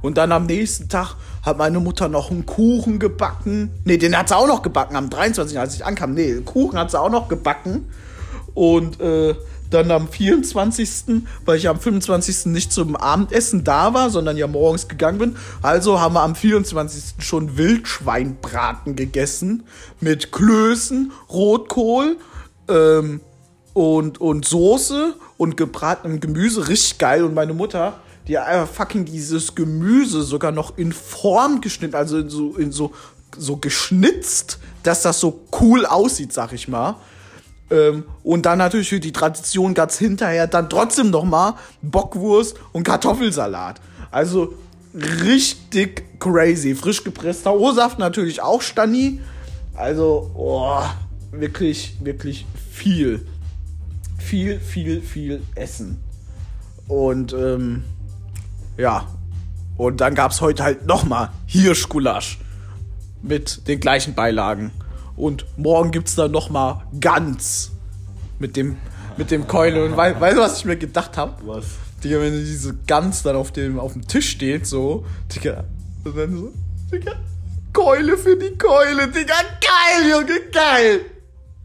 [0.00, 3.70] Und dann am nächsten Tag hat meine Mutter noch einen Kuchen gebacken.
[3.84, 5.58] Ne, den hat sie auch noch gebacken am 23.
[5.58, 6.14] als ich ankam.
[6.14, 7.86] Ne, Kuchen hat sie auch noch gebacken.
[8.58, 9.36] Und äh,
[9.70, 12.46] dann am 24., weil ich am 25.
[12.46, 15.36] nicht zum Abendessen da war, sondern ja morgens gegangen bin.
[15.62, 17.24] Also haben wir am 24.
[17.24, 19.62] schon Wildschweinbraten gegessen
[20.00, 22.16] mit Klößen, Rotkohl
[22.68, 23.20] ähm,
[23.74, 26.66] und, und Soße und gebratenem Gemüse.
[26.66, 27.22] Richtig geil.
[27.22, 32.28] Und meine Mutter, die einfach fucking dieses Gemüse sogar noch in Form geschnitten, also in
[32.28, 32.90] so, in so,
[33.36, 36.96] so geschnitzt, dass das so cool aussieht, sag ich mal.
[37.70, 42.82] Ähm, und dann natürlich für die Tradition es hinterher dann trotzdem noch mal Bockwurst und
[42.84, 43.80] Kartoffelsalat.
[44.10, 44.54] Also
[44.94, 46.74] richtig crazy.
[46.74, 49.20] Frisch gepresster O-Saft natürlich auch Stani.
[49.74, 50.82] Also, oh,
[51.30, 53.26] wirklich, wirklich viel.
[54.18, 56.02] Viel, viel, viel Essen.
[56.88, 57.84] Und, ähm,
[58.76, 59.06] ja.
[59.76, 62.38] Und dann gab es heute halt noch mal Hirschgulasch.
[63.22, 64.72] Mit den gleichen Beilagen.
[65.18, 67.72] Und morgen gibt es dann noch mal Gans
[68.38, 68.76] mit dem,
[69.16, 69.84] mit dem Keule.
[69.84, 71.34] Und weißt du, was ich mir gedacht habe?
[71.44, 71.64] Was?
[72.04, 75.64] Digga, wenn diese Gans dann auf dem, auf dem Tisch steht, so, Digga,
[76.04, 76.52] und dann so,
[76.92, 77.12] Digga,
[77.72, 81.00] Keule für die Keule, Digga, geil, Junge, geil!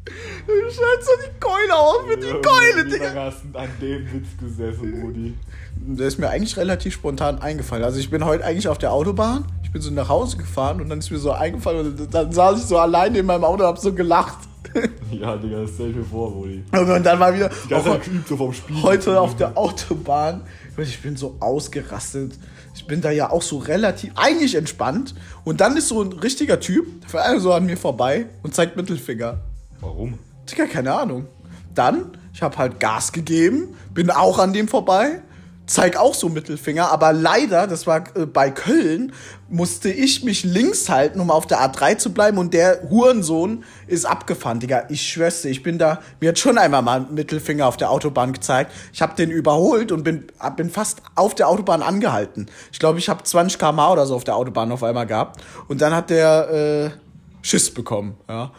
[0.05, 3.13] Du schneidest so die Keule auf für die Keule, Digga.
[3.13, 5.33] Hast an dem Witz gesessen, Brudi.
[5.75, 7.83] Der ist mir eigentlich relativ spontan eingefallen.
[7.83, 10.99] Also ich bin heute eigentlich auf der Autobahn, bin so nach Hause gefahren und dann
[10.99, 13.77] ist mir so eingefallen und dann saß ich so alleine in meinem Auto und hab
[13.79, 14.37] so gelacht.
[15.11, 16.63] Ja, Digga, das stell ich mir vor, Brudi.
[16.71, 18.81] Und dann war wieder Die ganze auch so vom Spiel.
[18.81, 20.41] heute auf der Autobahn.
[20.77, 22.33] Ich bin so ausgerastet.
[22.73, 25.13] Ich bin da ja auch so relativ, eigentlich entspannt.
[25.43, 28.55] Und dann ist so ein richtiger Typ, der fährt einfach so an mir vorbei und
[28.55, 29.41] zeigt Mittelfinger.
[29.81, 30.17] Warum?
[30.49, 31.27] Digga, keine Ahnung.
[31.75, 35.21] Dann, ich habe halt Gas gegeben, bin auch an dem vorbei,
[35.65, 39.13] zeig auch so Mittelfinger, aber leider, das war äh, bei Köln,
[39.49, 44.05] musste ich mich links halten, um auf der A3 zu bleiben und der Hurensohn ist
[44.05, 44.85] abgefahren, Digga.
[44.89, 48.33] Ich schwör's dir, ich bin da, mir hat schon einmal mal Mittelfinger auf der Autobahn
[48.33, 48.71] gezeigt.
[48.91, 52.47] Ich habe den überholt und bin, bin fast auf der Autobahn angehalten.
[52.71, 55.81] Ich glaube, ich habe 20 km oder so auf der Autobahn auf einmal gehabt und
[55.81, 56.97] dann hat der äh,
[57.41, 58.51] Schiss bekommen, ja.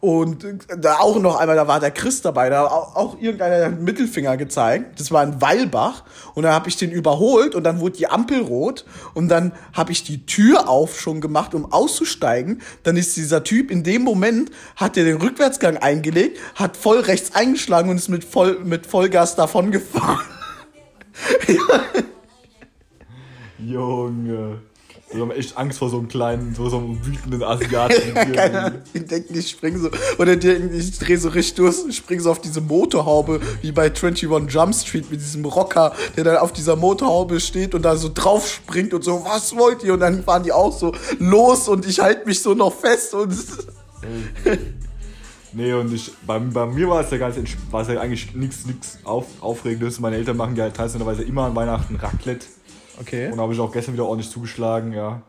[0.00, 0.46] Und
[0.78, 4.36] da auch noch einmal, da war der Chris dabei, da auch, auch irgendeiner einen Mittelfinger
[4.36, 5.00] gezeigt.
[5.00, 6.04] Das war in Weilbach.
[6.34, 8.84] Und dann habe ich den überholt und dann wurde die Ampel rot.
[9.14, 12.60] Und dann habe ich die Tür auf schon gemacht, um auszusteigen.
[12.82, 17.34] Dann ist dieser Typ in dem Moment, hat er den Rückwärtsgang eingelegt, hat voll rechts
[17.34, 20.26] eingeschlagen und ist mit, voll, mit Vollgas davon gefahren.
[23.58, 24.60] Junge.
[25.12, 28.14] Wir haben echt Angst vor so einem kleinen, so, so einem wütenden Asiaten.
[28.14, 31.76] Keine Ahnung, die denken, ich springe so, oder die denken, ich drehe so richtig durch,
[31.94, 36.36] springe so auf diese Motorhaube, wie bei 21 Jump Street mit diesem Rocker, der dann
[36.38, 39.94] auf dieser Motorhaube steht und da so drauf springt und so, was wollt ihr?
[39.94, 43.32] Und dann fahren die auch so los und ich halte mich so noch fest und
[45.52, 47.36] Nee, und ich, bei, bei mir war es ja ganz
[47.70, 49.98] war es ja eigentlich nichts nix auf, Aufregendes.
[50.00, 52.44] Meine Eltern machen ja traditionellerweise immer an Weihnachten Raclette.
[53.00, 53.30] Okay.
[53.30, 55.22] Und da habe ich auch gestern wieder ordentlich zugeschlagen, ja.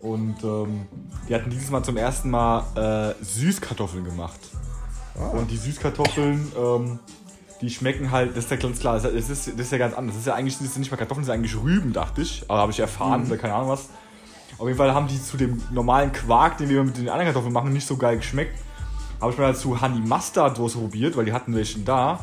[0.00, 0.86] Und ähm,
[1.28, 2.64] die hatten dieses Mal zum ersten Mal
[3.20, 4.40] äh, Süßkartoffeln gemacht.
[5.32, 6.98] Und die Süßkartoffeln, ähm,
[7.60, 10.16] die schmecken halt, das ist ja ganz klar, das ist, das ist ja ganz anders.
[10.16, 12.44] Das ist ja eigentlich das sind nicht mal Kartoffeln, das sind eigentlich Rüben, dachte ich.
[12.48, 13.88] Aber habe ich erfahren, oder keine Ahnung was.
[14.58, 17.52] Auf jeden Fall haben die zu dem normalen Quark, den wir mit den anderen Kartoffeln
[17.52, 18.58] machen, nicht so geil geschmeckt.
[19.20, 22.20] Habe ich mal dazu Honey Mustard Soße probiert, weil die hatten welchen da.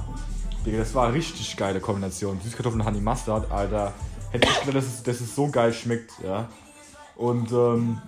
[0.66, 2.40] Digga, das war eine richtig geile Kombination.
[2.44, 3.94] Süßkartoffeln und Honey Mustard, Alter.
[4.32, 6.48] Hätte ich gedacht, dass es, dass es so geil schmeckt, ja.
[7.16, 8.02] Und, ähm,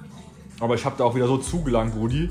[0.59, 2.29] aber ich habe da auch wieder so zugelangt, Brudi.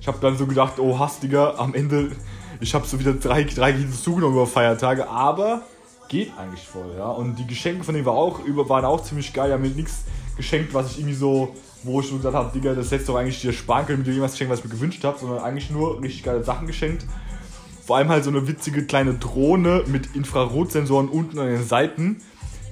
[0.00, 2.12] Ich habe dann so gedacht, oh, hast, Digga, am Ende,
[2.60, 5.62] ich habe so wieder drei, drei Kilo zugenommen über Feiertage, aber
[6.08, 7.08] geht eigentlich voll, ja.
[7.08, 9.52] Und die Geschenke von denen war auch, über, waren auch ziemlich geil.
[9.52, 10.04] Haben mir nichts
[10.36, 13.40] geschenkt, was ich irgendwie so, wo ich so gesagt habe, Digga, das hättest doch eigentlich
[13.40, 16.00] dir sparen können, mit dir irgendwas geschenkt, was ich mir gewünscht habe, sondern eigentlich nur
[16.02, 17.04] richtig geile Sachen geschenkt.
[17.84, 22.20] Vor allem halt so eine witzige kleine Drohne mit Infrarotsensoren unten an den Seiten,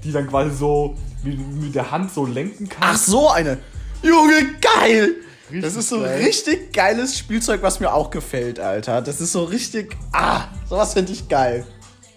[0.05, 2.91] die dann quasi so mit, mit der Hand so lenken kann.
[2.93, 3.59] Ach so eine.
[4.03, 5.15] Junge, geil!
[5.51, 6.23] Richtig das ist so geil.
[6.23, 9.03] richtig geiles Spielzeug, was mir auch gefällt, Alter.
[9.03, 9.97] Das ist so richtig.
[10.13, 11.67] Ah, sowas finde ich geil.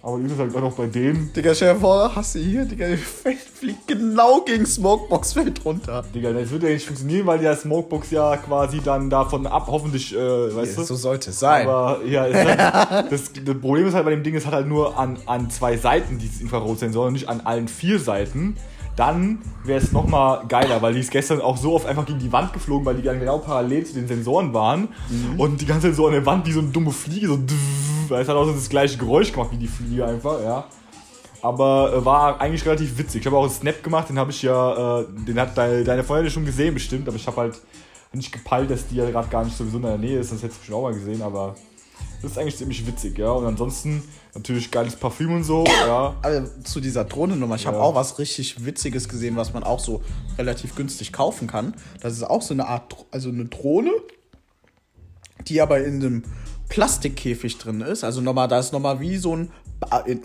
[0.08, 1.34] Aber die ist halt auch bei denen.
[1.34, 6.06] Digga, stell dir vor, hast du hier, Digga, fliegt genau gegen Smokebox fällt runter.
[6.16, 10.16] Digga, das wird ja nicht funktionieren, weil der Smokebox ja quasi dann davon ab, hoffentlich,
[10.16, 10.88] äh, weißt ja, du?
[10.88, 11.68] So sollte es sein.
[11.68, 14.98] Aber ja, halt, das, das, Problem ist halt bei dem Ding, es hat halt nur
[14.98, 18.56] an, an zwei Seiten dieses Infrarotsensor und nicht an allen vier Seiten
[18.98, 22.32] dann wäre es nochmal geiler, weil die ist gestern auch so oft einfach gegen die
[22.32, 24.90] Wand geflogen, weil die dann genau parallel zu den Sensoren waren.
[25.10, 25.40] Mhm.
[25.40, 27.40] Und die ganze Zeit so an der Wand wie so eine dumme Fliege, so
[28.10, 30.66] weil es hat auch so das gleiche Geräusch gemacht wie die Fliege einfach, ja.
[31.42, 33.22] Aber äh, war eigentlich relativ witzig.
[33.22, 36.04] Ich habe auch einen Snap gemacht, den habe ich ja, äh, den hat deine, deine
[36.04, 37.62] Freundin schon gesehen bestimmt, aber ich habe halt
[38.14, 40.62] nicht gepeilt, dass die ja gerade gar nicht sowieso in der Nähe ist, das hättest
[40.62, 41.56] du schon auch mal gesehen, aber
[42.22, 43.32] das ist eigentlich ziemlich witzig, ja.
[43.32, 44.04] Und ansonsten
[44.34, 46.16] natürlich geiles Parfüm und so, ja.
[46.22, 50.02] Also zu dieser Drohnennummer, ich habe auch was richtig Witziges gesehen, was man auch so
[50.38, 51.76] relativ günstig kaufen kann.
[52.02, 53.92] Das ist auch so eine Art, also eine Drohne,
[55.48, 56.24] die aber in einem
[56.70, 58.04] Plastikkäfig drin ist.
[58.04, 59.52] Also nochmal, da ist nochmal wie so ein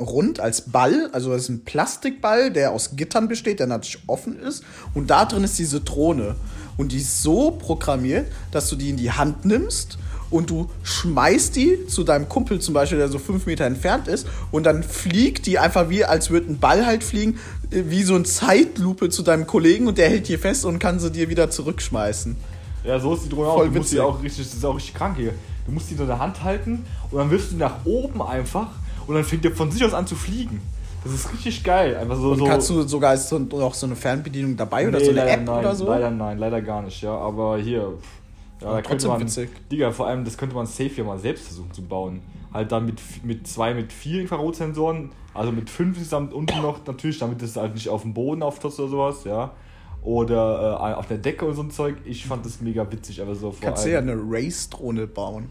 [0.00, 4.38] rund als Ball, also das ist ein Plastikball, der aus Gittern besteht, der natürlich offen
[4.38, 4.64] ist.
[4.94, 6.36] Und da drin ist diese Drohne.
[6.78, 9.98] Und die ist so programmiert, dass du die in die Hand nimmst
[10.32, 14.26] und du schmeißt die zu deinem Kumpel zum Beispiel, der so fünf Meter entfernt ist,
[14.50, 17.38] und dann fliegt die einfach wie, als würde ein Ball halt fliegen,
[17.70, 20.98] äh, wie so ein Zeitlupe zu deinem Kollegen und der hält die fest und kann
[20.98, 22.36] sie dir wieder zurückschmeißen.
[22.84, 23.64] Ja, so ist die Drohne auch.
[23.64, 25.32] Du musst die auch richtig, das ist auch richtig krank hier.
[25.66, 28.68] Du musst die in der Hand halten und dann wirfst du die nach oben einfach
[29.06, 30.60] und dann fängt der von sich aus an zu fliegen.
[31.04, 31.96] Das ist richtig geil.
[31.96, 34.88] Einfach so, und so kannst du sogar ist so, auch so eine Fernbedienung dabei nee,
[34.88, 35.86] oder so eine App nein, oder so?
[35.86, 37.16] Leider nein, leider gar nicht, ja.
[37.16, 37.94] Aber hier,
[38.62, 39.50] ja, da könnte man, witzig.
[39.70, 42.20] Digga, vor allem, das könnte man safe ja mal selbst versuchen zu bauen.
[42.52, 47.18] Halt dann mit, mit zwei, mit vier Infrarotsensoren, also mit fünf insgesamt unten noch natürlich,
[47.18, 49.52] damit es halt nicht auf dem Boden auftaucht oder sowas, ja.
[50.02, 51.96] Oder äh, auf der Decke oder so ein Zeug.
[52.04, 55.48] Ich fand das mega witzig, aber so vor Kannst du ja eine Race-Drohne bauen.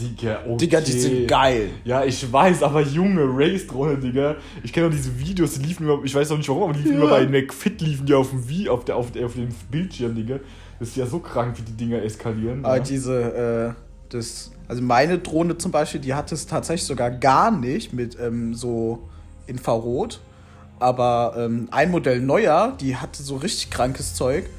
[0.00, 0.56] Digga, okay.
[0.56, 1.68] Digga, die sind geil.
[1.84, 4.36] Ja, ich weiß, aber junge Race-Drohne, Digga.
[4.62, 6.80] Ich kenne auch diese Videos, die liefen immer, ich weiß auch nicht warum, aber die
[6.80, 7.00] liefen ja.
[7.00, 10.14] immer bei McFit, liefen die auf dem Wii, auf, der, auf, der, auf dem Bildschirm,
[10.14, 10.40] Digga.
[10.82, 12.64] Das ist ja so krank, wie die Dinger eskalieren.
[12.64, 12.82] Aber ja.
[12.82, 17.92] diese, äh, das, also meine Drohne zum Beispiel, die hat es tatsächlich sogar gar nicht
[17.92, 19.08] mit ähm, so
[19.46, 20.18] Infrarot.
[20.80, 24.50] Aber ähm, ein Modell neuer, die hatte so richtig krankes Zeug.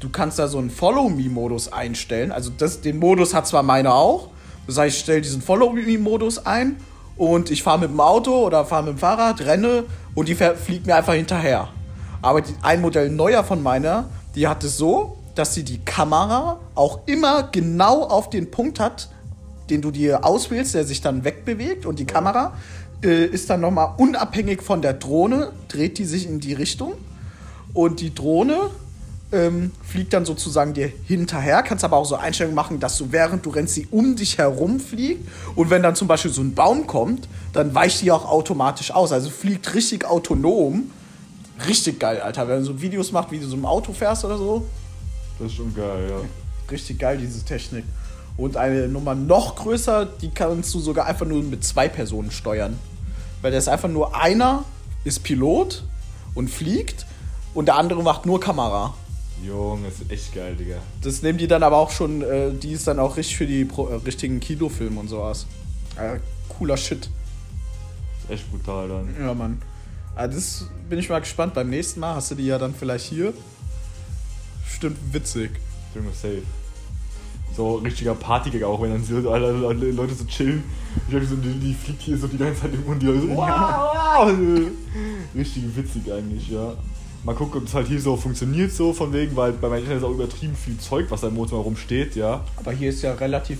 [0.00, 2.32] Du kannst da so einen Follow-Me-Modus einstellen.
[2.32, 4.30] Also das, den Modus hat zwar meine auch.
[4.66, 6.78] Das heißt, ich stelle diesen Follow-Me-Modus ein
[7.16, 9.84] und ich fahre mit dem Auto oder fahre mit dem Fahrrad, renne
[10.16, 11.68] und die fliegt mir einfach hinterher.
[12.20, 16.58] Aber die, ein Modell neuer von meiner, die hat es so, dass sie die Kamera
[16.74, 19.08] auch immer genau auf den Punkt hat,
[19.70, 21.86] den du dir auswählst, der sich dann wegbewegt.
[21.86, 22.54] Und die Kamera
[23.04, 26.94] äh, ist dann nochmal unabhängig von der Drohne, dreht die sich in die Richtung.
[27.72, 28.70] Und die Drohne
[29.30, 33.46] ähm, fliegt dann sozusagen dir hinterher, kannst aber auch so Einstellungen machen, dass du während
[33.46, 35.28] du rennst, sie um dich herum fliegt.
[35.54, 39.12] Und wenn dann zum Beispiel so ein Baum kommt, dann weicht die auch automatisch aus,
[39.12, 40.90] also fliegt richtig autonom.
[41.66, 42.48] Richtig geil, Alter.
[42.48, 44.64] Wenn du so Videos macht, wie du so im Auto fährst oder so,
[45.38, 46.20] das ist schon geil, ja.
[46.70, 47.84] Richtig geil, diese Technik.
[48.36, 52.78] Und eine Nummer noch größer, die kannst du sogar einfach nur mit zwei Personen steuern.
[53.42, 54.64] Weil der ist einfach nur einer
[55.04, 55.84] ist Pilot
[56.34, 57.06] und fliegt
[57.54, 58.94] und der andere macht nur Kamera.
[59.44, 60.76] Junge, das ist echt geil, Digga.
[61.02, 63.64] Das nehmen die dann aber auch schon, äh, die ist dann auch richtig für die
[63.64, 65.46] Pro, äh, richtigen Kinofilme und sowas.
[65.96, 67.08] Äh, cooler Shit.
[68.28, 69.14] Echt brutal dann.
[69.18, 69.62] Ja, Mann.
[70.14, 71.54] Also das bin ich mal gespannt.
[71.54, 73.32] Beim nächsten Mal hast du die ja dann vielleicht hier
[74.68, 75.50] bestimmt witzig.
[75.94, 76.42] Junge, safe.
[77.56, 80.62] So richtiger Partygag auch, wenn dann so alle, alle, Leute so chillen.
[81.08, 83.22] Ich hab so, die, die fliegt hier so die ganze Zeit im Mund, die Leute
[83.22, 84.30] so, wow,
[85.34, 86.74] Richtig witzig eigentlich, ja.
[87.24, 89.98] Mal gucken, ob es halt hier so funktioniert, so von wegen, weil bei meinen Eltern
[89.98, 92.44] ist auch übertrieben viel Zeug, was da im Wohnzimmer rumsteht, ja.
[92.56, 93.58] Aber hier ist ja relativ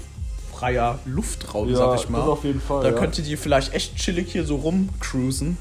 [0.52, 2.18] freier Luftraum, ja, sag ich mal.
[2.18, 2.82] Das auf jeden Fall.
[2.82, 2.94] Da ja.
[2.94, 5.56] könnte die vielleicht echt chillig hier so rumcruisen.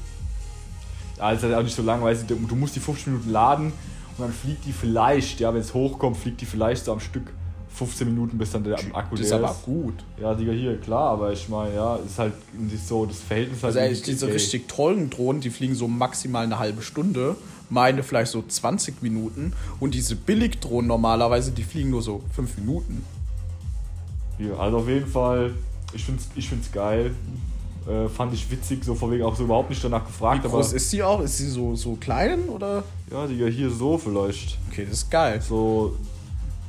[1.16, 3.72] Ja, das ist halt auch nicht so lang, weil du musst die 50 Minuten laden
[4.18, 7.32] und dann fliegt die vielleicht, ja, wenn es hochkommt, fliegt die vielleicht so am Stück
[7.74, 9.30] 15 Minuten, bis dann der Akku leer ist.
[9.32, 9.94] Das ist aber gut.
[10.20, 12.32] Ja, Digga, hier, klar, aber ich meine, ja, ist halt
[12.72, 13.76] ist so das Verhältnis halt.
[13.76, 14.32] Also, ey, diese ey.
[14.32, 17.36] richtig tollen Drohnen, die fliegen so maximal eine halbe Stunde,
[17.70, 23.04] meine vielleicht so 20 Minuten und diese Billigdrohnen normalerweise, die fliegen nur so 5 Minuten.
[24.40, 25.54] Ja, also auf jeden Fall,
[25.92, 27.12] ich find's, ich find's geil.
[27.88, 30.44] Äh, fand ich witzig, so von wegen auch so überhaupt nicht danach gefragt.
[30.44, 31.20] Wie groß aber, ist sie auch?
[31.20, 32.84] Ist sie so, so klein oder?
[33.10, 34.58] Ja, Digga, hier so vielleicht.
[34.70, 35.40] Okay, das ist geil.
[35.40, 35.96] So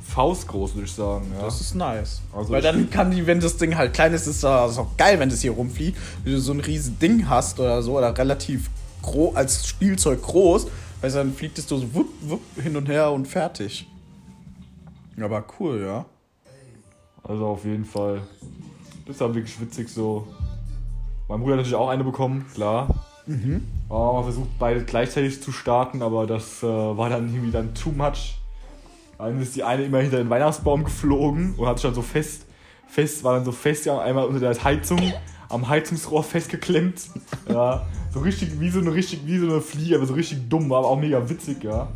[0.08, 1.30] faustgroß, würde ich sagen.
[1.36, 1.44] Ja.
[1.44, 2.22] Das ist nice.
[2.34, 5.18] Also Weil dann kann die, wenn das Ding halt klein ist, ist das auch geil,
[5.18, 5.98] wenn das hier rumfliegt.
[6.24, 8.70] Wenn du so ein riesen Ding hast oder so, oder relativ
[9.02, 10.68] groß, als Spielzeug groß,
[11.02, 13.86] weil dann fliegt es so wupp, wupp hin und her und fertig.
[15.20, 16.06] Aber cool, ja.
[17.22, 18.22] Also auf jeden Fall.
[19.06, 20.26] Das war wirklich witzig so.
[21.30, 22.88] Mein Bruder hat natürlich auch eine bekommen, klar.
[23.24, 23.62] Mhm.
[23.88, 27.92] Oh, man versucht beide gleichzeitig zu starten, aber das äh, war dann irgendwie dann too
[27.92, 28.40] much.
[29.16, 32.46] Dann ist die eine immer hinter den Weihnachtsbaum geflogen und hat sich dann so fest,
[32.88, 35.00] fest, war dann so fest ja einmal unter der Heizung,
[35.48, 37.02] am Heizungsrohr festgeklemmt.
[37.48, 40.72] Ja, so richtig, wie so eine richtig, wie so eine Fliege, aber so richtig dumm,
[40.72, 41.92] aber auch mega witzig, ja.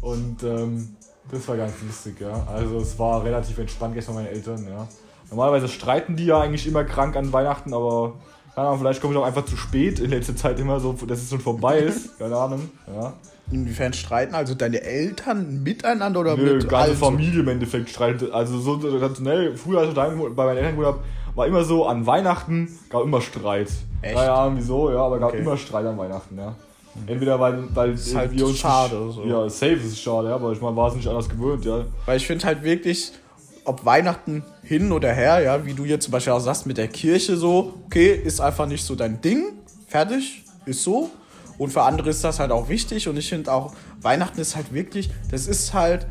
[0.00, 0.96] Und ähm,
[1.30, 2.48] das war ganz lustig, ja.
[2.52, 4.88] Also es war relativ entspannt gestern meine Eltern, ja.
[5.30, 8.14] Normalerweise streiten die ja eigentlich immer krank an Weihnachten, aber
[8.54, 11.22] keine Ahnung, vielleicht komme ich auch einfach zu spät in letzter Zeit immer so, dass
[11.22, 12.18] es schon vorbei ist.
[12.18, 13.14] Keine Ahnung, ja.
[13.50, 18.32] Inwiefern streiten also deine Eltern miteinander oder Nö, mit ganze Familie im Endeffekt streitet.
[18.32, 21.00] Also so traditionell, früher als ich bei meinen Eltern gewohnt habe,
[21.34, 23.70] war immer so, an Weihnachten gab immer Streit.
[24.02, 24.14] Echt?
[24.14, 25.40] Naja, wieso, ja, aber gab okay.
[25.40, 26.54] immer Streit an Weihnachten, ja.
[27.06, 29.10] Entweder weil, weil ist halt wir uns schade.
[29.10, 29.24] so.
[29.24, 31.84] Ja, safe ist schade, ja, aber ich meine, war es nicht anders gewöhnt, ja.
[32.04, 33.12] Weil ich finde halt wirklich,
[33.64, 36.88] ob Weihnachten hin oder her, ja, wie du jetzt zum Beispiel auch sagst mit der
[36.88, 39.52] Kirche so, okay, ist einfach nicht so dein Ding,
[39.86, 41.10] fertig, ist so.
[41.58, 44.72] Und für andere ist das halt auch wichtig und ich finde auch, Weihnachten ist halt
[44.72, 46.06] wirklich, das ist halt,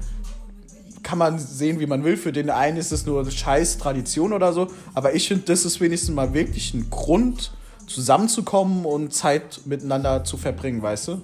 [1.03, 2.15] kann man sehen, wie man will.
[2.15, 5.81] Für den einen ist es nur scheiß Tradition oder so, aber ich finde, das ist
[5.81, 7.51] wenigstens mal wirklich ein Grund,
[7.91, 11.21] zusammenzukommen und Zeit miteinander zu verbringen, weißt du?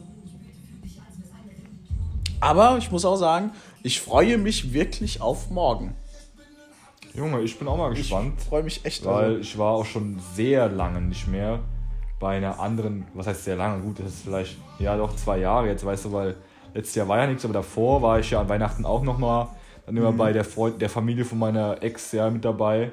[2.40, 3.52] Aber ich muss auch sagen,
[3.84, 5.96] ich freue mich wirklich auf morgen.
[7.18, 8.34] Junge, ich bin auch mal gespannt.
[8.38, 9.04] Ich freue mich echt.
[9.04, 9.40] Weil also.
[9.40, 11.60] ich war auch schon sehr lange nicht mehr
[12.20, 15.68] bei einer anderen, was heißt sehr lange, gut, das ist vielleicht, ja doch zwei Jahre
[15.68, 16.36] jetzt, weißt du, weil
[16.74, 19.48] letztes Jahr war ja nichts, aber davor war ich ja an Weihnachten auch nochmal,
[19.86, 20.18] dann immer mhm.
[20.18, 22.92] bei der Freund, der Familie von meiner Ex ja mit dabei.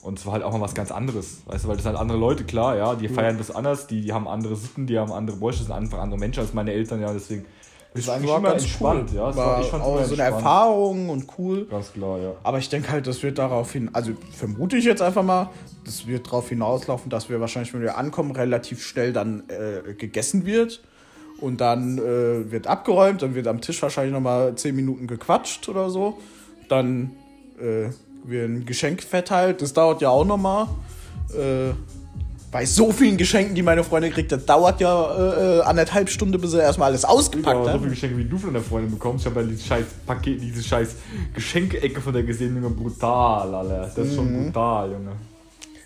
[0.00, 2.00] Und es war halt auch mal was ganz anderes, weißt du, weil das sind halt
[2.00, 5.12] andere Leute, klar, ja, die feiern das anders, die, die haben andere Sitten, die haben
[5.12, 7.44] andere Bräuche, das sind einfach andere Menschen als meine Eltern, ja, deswegen
[7.98, 9.16] das ist eigentlich immer entspannt, cool.
[9.16, 9.36] ja.
[9.36, 11.66] War, ich auch so eine Erfahrung und cool.
[11.66, 12.32] Ganz klar, ja.
[12.42, 15.50] Aber ich denke halt, das wird darauf hin, also vermute ich jetzt einfach mal,
[15.84, 20.46] das wird darauf hinauslaufen, dass wir wahrscheinlich, wenn wir ankommen, relativ schnell dann äh, gegessen
[20.46, 20.82] wird.
[21.40, 25.88] Und dann äh, wird abgeräumt, dann wird am Tisch wahrscheinlich nochmal 10 Minuten gequatscht oder
[25.88, 26.18] so.
[26.68, 27.12] Dann
[27.60, 27.90] äh,
[28.24, 30.66] wird ein Geschenk verteilt, das dauert ja auch nochmal.
[31.32, 31.74] Äh,
[32.50, 36.54] bei so vielen Geschenken, die meine Freundin kriegt, das dauert ja äh, anderthalb Stunden, bis
[36.54, 37.74] er erstmal alles ausgepackt hat.
[37.74, 39.26] So viele Geschenke, wie du von der Freundin bekommst.
[39.26, 40.94] Ich habe ja dieses scheiß Paket, diese scheiß
[41.34, 42.70] Geschenke-Ecke von der gesehen, Junge.
[42.70, 43.92] Brutal, Alter.
[43.94, 44.44] Das ist schon mhm.
[44.46, 45.12] brutal, Junge.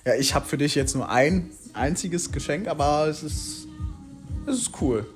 [0.05, 3.67] Ja, ich habe für dich jetzt nur ein einziges Geschenk, aber es ist,
[4.47, 5.07] es ist cool.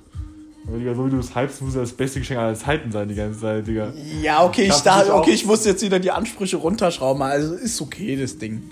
[0.65, 3.15] Digga, so wie du es hypst, muss ja das beste Geschenk aller Zeiten sein, die
[3.15, 3.93] ganze Zeit, Digga.
[4.21, 7.21] Ja, okay, ich, dachte, okay, ich muss jetzt wieder die Ansprüche runterschrauben.
[7.21, 8.63] Also ist okay, das Ding.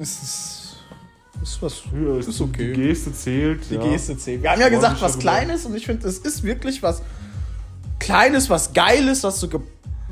[0.00, 0.57] Es ist
[1.42, 2.18] ist was höher.
[2.18, 2.72] Ist okay.
[2.72, 3.70] Die Geste zählt.
[3.70, 3.82] Die ja.
[3.82, 4.42] Geste zählt.
[4.42, 7.02] Wir haben ja gesagt, was Kleines und ich finde, es ist wirklich was
[7.98, 9.48] Kleines, was Geiles, was du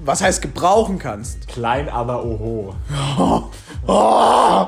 [0.04, 1.48] was heißt gebrauchen kannst.
[1.48, 2.74] Klein, aber oho.
[3.18, 3.42] Oh.
[3.88, 4.66] Oh.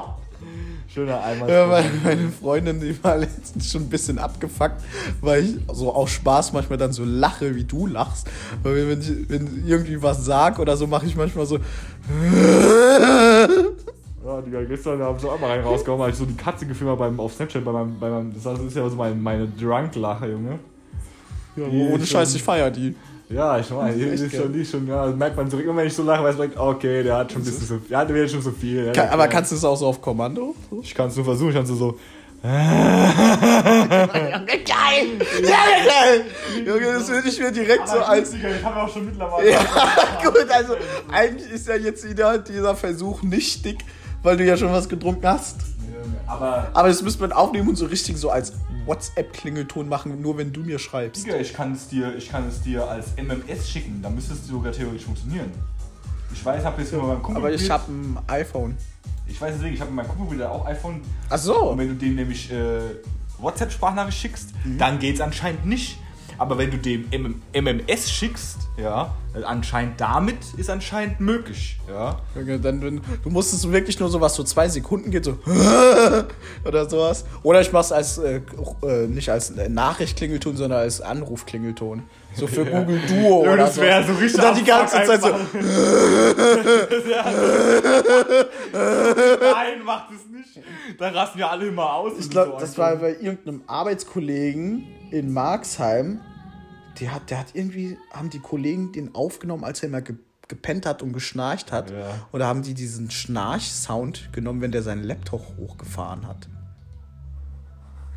[0.86, 1.48] Schöner Eimer.
[1.48, 4.80] Ja, meine, meine Freundin, die war letztens schon ein bisschen abgefuckt,
[5.20, 8.28] weil ich so auch Spaß manchmal dann so lache, wie du lachst.
[8.62, 11.58] Weil wenn ich wenn irgendwie was sag oder so, mache ich manchmal so.
[14.28, 16.90] Ja, Digga, gestern haben sie auch mal rein rausgehauen, weil ich so die Katze gefilmt
[16.90, 18.34] habe beim, auf Snapchat bei meinem, bei meinem.
[18.34, 20.58] Das ist ja so mein, meine Drunk-Lache, Junge.
[21.56, 22.94] Ja, ohne Scheiß, ich feier die.
[23.30, 25.66] Ja, ich meine, die ist schon, die schon, ja, merkt man zurück.
[25.66, 27.98] Und wenn ich so lache, weiß man, okay, der hat schon ein bisschen so, der
[27.98, 28.92] hat schon so viel.
[28.92, 30.54] Kann, aber kannst du es auch so auf Kommando?
[30.82, 31.98] Ich kann es nur versuchen, ich kann so
[32.42, 32.52] Geil!
[35.42, 36.24] Ja, geil!
[36.64, 38.34] Junge, das würde ich mir direkt aber so als.
[38.34, 39.50] Ich habe auch schon mittlerweile.
[39.50, 39.60] Ja,
[40.22, 40.76] gut, also
[41.10, 43.78] eigentlich ist ja jetzt wieder dieser Versuch nichtig,
[44.22, 45.56] weil du ja schon was getrunken hast.
[46.26, 48.52] Aber, aber das müsste man aufnehmen und so richtig so als
[48.84, 51.24] WhatsApp-Klingelton machen, nur wenn du mir schreibst.
[51.24, 54.46] Digga, ich kann es dir, ich kann es dir als MMS schicken, dann müsste es
[54.46, 55.50] sogar theoretisch funktionieren.
[56.32, 57.42] Ich weiß, ich habe jetzt immer beim Kumpel.
[57.42, 58.76] Aber ich habe ein iPhone.
[59.26, 61.00] Ich weiß deswegen, ich habe mit meinem Kumpel wieder auch iPhone.
[61.28, 61.70] Ach so.
[61.70, 62.80] Und wenn du dem nämlich äh,
[63.38, 64.78] WhatsApp-Sprachnachricht schickst, mhm.
[64.78, 65.98] dann geht es anscheinend nicht.
[66.38, 67.08] Aber wenn du dem
[67.52, 69.12] MMS schickst, ja,
[69.44, 72.20] anscheinend damit ist anscheinend möglich, ja.
[72.40, 75.36] Okay, dann, wenn, du musstest wirklich nur so was so zwei Sekunden geht, so
[76.64, 77.24] oder sowas.
[77.42, 78.40] Oder ich mach's als äh,
[78.82, 82.04] äh, nicht als Nachricht-Klingelton, sondern als Anruf-Klingelton.
[82.34, 82.80] So für ja.
[82.84, 83.82] Google Duo ja, oder das so.
[83.82, 84.34] Wäre so richtig.
[84.34, 85.28] Und dann die ganze Zeit so.
[88.72, 90.64] Nein, macht es nicht.
[90.98, 92.12] Da rasten wir alle immer aus.
[92.18, 96.20] Ich glaube, so das war bei irgendeinem Arbeitskollegen in Marxheim.
[97.00, 100.16] Der hat, der hat irgendwie, haben die Kollegen den aufgenommen, als er immer ge
[100.48, 101.90] gepennt hat und geschnarcht hat.
[101.90, 102.08] Ja.
[102.32, 106.48] Oder haben die diesen Schnarch-Sound genommen, wenn der seinen Laptop hochgefahren hat?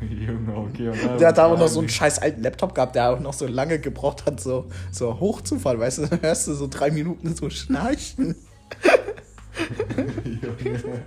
[0.00, 0.90] Junge, okay.
[1.06, 3.34] dann- Der hat da auch noch so einen scheiß alten Laptop gehabt, der auch noch
[3.34, 5.78] so lange gebraucht hat, so, so hochzufallen.
[5.78, 8.34] Weißt du, dann hörst du so drei Minuten so schnarchen.
[10.24, 11.02] Junge.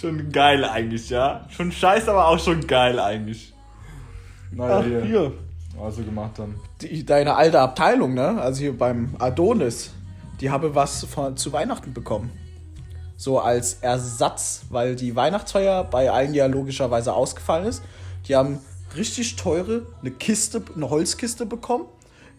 [0.00, 1.44] schon geil eigentlich, ja?
[1.50, 3.52] Schon scheiße, aber auch schon geil eigentlich.
[4.50, 5.02] Naja, Ach, hier.
[5.04, 5.32] hier.
[5.80, 6.60] Also gemacht haben.
[6.80, 8.40] Die, deine alte Abteilung, ne?
[8.40, 9.90] Also hier beim Adonis,
[10.40, 12.30] die habe was von, zu Weihnachten bekommen.
[13.16, 17.82] So als Ersatz, weil die Weihnachtsfeier bei allen ja logischerweise ausgefallen ist.
[18.26, 18.58] Die haben
[18.96, 21.84] richtig teure eine Kiste, eine Holzkiste bekommen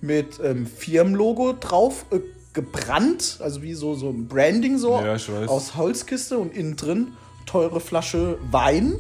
[0.01, 2.19] mit ähm, Firmenlogo drauf äh,
[2.53, 5.49] gebrannt, also wie so so ein Branding so Ja, ich weiß.
[5.49, 7.09] aus Holzkiste und innen drin
[7.45, 8.95] teure Flasche Wein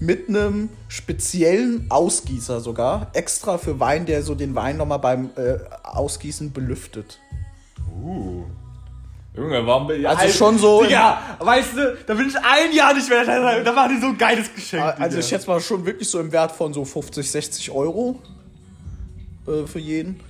[0.00, 5.56] mit einem speziellen Ausgießer sogar, extra für Wein, der so den Wein nochmal beim äh,
[5.82, 7.18] Ausgießen belüftet.
[8.02, 8.44] Uh.
[9.34, 10.08] Junge, warum bin ich.
[10.08, 13.24] Also schon so- Ja, weißt du, da bin ich ein Jahr nicht mehr.
[13.24, 14.82] Da, da war die so ein geiles Geschenk.
[14.82, 15.18] Also Digga.
[15.18, 18.20] ich schätze mal schon wirklich so im Wert von so 50, 60 Euro
[19.46, 20.20] äh, für jeden.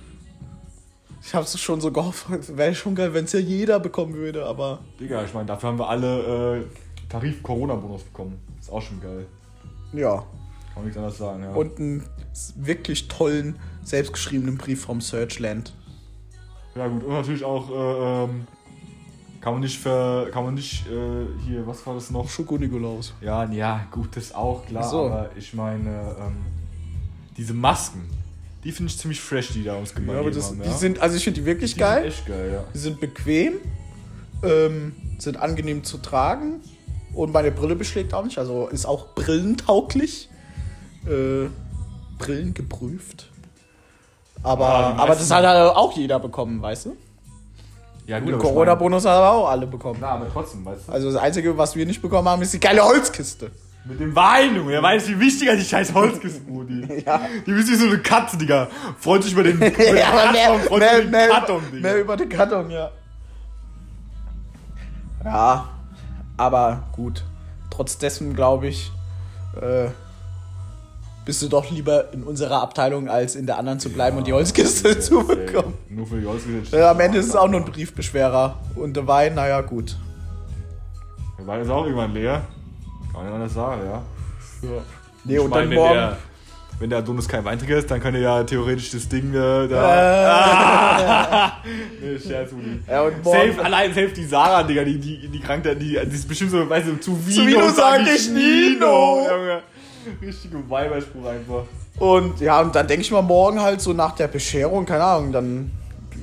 [1.23, 2.25] Ich habe es schon so gehofft,
[2.57, 5.79] wäre schon geil, wenn es ja jeder bekommen würde, aber Digga, ich meine, dafür haben
[5.79, 6.63] wir alle äh,
[7.09, 8.39] Tarif-Corona-Bonus bekommen.
[8.59, 9.25] Ist auch schon geil.
[9.93, 10.15] Ja.
[10.17, 10.25] Kann
[10.75, 11.51] man nichts anderes sagen, ja.
[11.51, 12.03] Und einen
[12.55, 15.73] wirklich tollen, selbstgeschriebenen Brief vom Searchland.
[16.75, 17.03] ja, gut.
[17.03, 18.47] Und natürlich auch, äh, ähm,
[19.41, 20.27] kann man nicht ver.
[20.31, 22.29] Kann man nicht, äh, hier, was war das noch?
[22.29, 23.13] Schoko-Nikolaus.
[23.21, 24.83] Ja, ja, gut, das auch, klar.
[24.83, 25.05] So.
[25.05, 26.37] Aber ich meine, ähm,
[27.37, 28.01] diese Masken,
[28.65, 30.59] die finde ich ziemlich fresh, die da uns gemacht Ja, das, haben.
[30.61, 30.73] die ja.
[30.75, 32.01] sind, also ich finde die wirklich Die geil.
[32.03, 32.63] Sind echt geil, ja.
[32.73, 33.53] Die sind bequem,
[34.43, 36.59] ähm, sind angenehm zu tragen
[37.13, 40.29] und meine Brille beschlägt auch nicht, also ist auch brillentauglich.
[41.07, 41.47] Äh,
[42.17, 43.29] Brillen geprüft.
[44.43, 46.97] Aber, Ah, die aber das hat halt auch jeder bekommen, weißt du?
[48.05, 49.99] Ja, Den aber ich Corona-Bonus hat aber auch alle bekommen.
[50.01, 50.91] Na, aber trotzdem, weißt du.
[50.91, 53.51] Also das Einzige, was wir nicht bekommen haben, ist die geile Holzkiste.
[53.85, 54.73] Mit dem Wein, Junge.
[54.73, 57.03] Er weiß, wie wichtiger die scheiß Holzkisten, Brudi.
[57.05, 57.21] Ja.
[57.45, 58.67] Die ist wie so eine Katze, Digga.
[58.99, 61.29] Freut sich über den, über den ja, aber mehr, Karton, freut mehr, sich über den
[61.29, 61.81] Karton, Digga.
[61.81, 62.91] mehr über den Karton, ja.
[65.23, 65.69] Ja,
[66.39, 67.23] aber gut.
[67.69, 68.91] Trotz dessen, glaube ich,
[69.61, 69.89] äh,
[71.25, 74.33] bist du doch lieber in unserer Abteilung, als in der anderen zu bleiben und die
[74.33, 75.75] Holzkiste Ja, zu bekommen.
[75.89, 76.77] Nur für die Holzkiste.
[76.77, 78.57] Ja, am Ende ist es auch nur ein Briefbeschwerer.
[78.75, 79.97] Und der Wein, naja, gut.
[81.37, 82.41] Der Wein ist auch irgendwann leer.
[83.13, 84.01] Kann man anders sagen, ja.
[85.23, 86.15] Nee, Ich und meine, dann morgen.
[86.79, 91.53] Wenn der Adonis kein Weintrinker ist, dann könnte ja theoretisch das Ding äh, da.
[92.01, 92.79] nee, Scherz, Uli.
[92.87, 95.95] Ja, und morgen- Safe, allein safe die Sarah, Digga, die, die, die krank, die, die
[96.15, 99.27] ist bestimmt so, weißt du, zu Vino, Zu Vino sag ich Nino.
[99.29, 99.61] Junge.
[100.21, 101.63] Richtige Weiberspruch einfach.
[101.99, 105.33] Und ja, und dann denke ich mal morgen halt so nach der Bescherung, keine Ahnung,
[105.33, 105.71] dann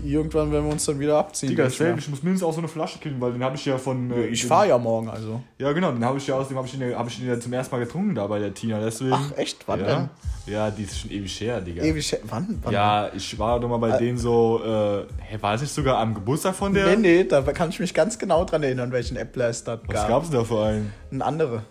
[0.05, 1.51] irgendwann werden wir uns dann wieder abziehen.
[1.51, 3.79] Digga, ich ich muss mindestens auch so eine Flasche kriegen, weil den habe ich ja
[3.79, 4.11] von.
[4.11, 5.41] äh, Ich den- fahre ja morgen, also.
[5.59, 7.39] Ja, genau, den habe ich ja aus dem habe ich, den hab ich den ja
[7.41, 9.13] zum ersten Mal getrunken da bei der Tina, deswegen.
[9.15, 9.67] Ach, echt?
[9.67, 9.87] Wann ja.
[9.87, 10.09] denn?
[10.47, 11.83] Ja, die ist schon ewig her, Digga.
[11.83, 12.13] Ewig.
[12.13, 12.59] her- Wann?
[12.63, 15.99] wann Ja, ich war doch mal bei denen so, äh, hä, war das nicht sogar
[15.99, 16.87] am Geburtstag von der?
[16.97, 19.95] Nee, nee, da kann ich mich ganz genau dran erinnern, welchen Appler es da Was
[19.95, 20.09] gab.
[20.09, 20.93] gab's denn da für einen?
[21.11, 21.63] Ein andere.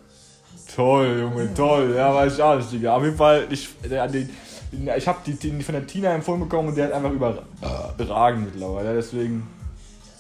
[0.76, 1.94] Toll, Junge, toll.
[1.96, 2.96] Ja, weiß ich auch nicht, Digga.
[2.98, 4.30] Auf jeden Fall, ich, der, den,
[4.72, 8.94] ich habe die, die von der Tina empfohlen bekommen und der hat einfach überragend mittlerweile.
[8.96, 9.48] Deswegen,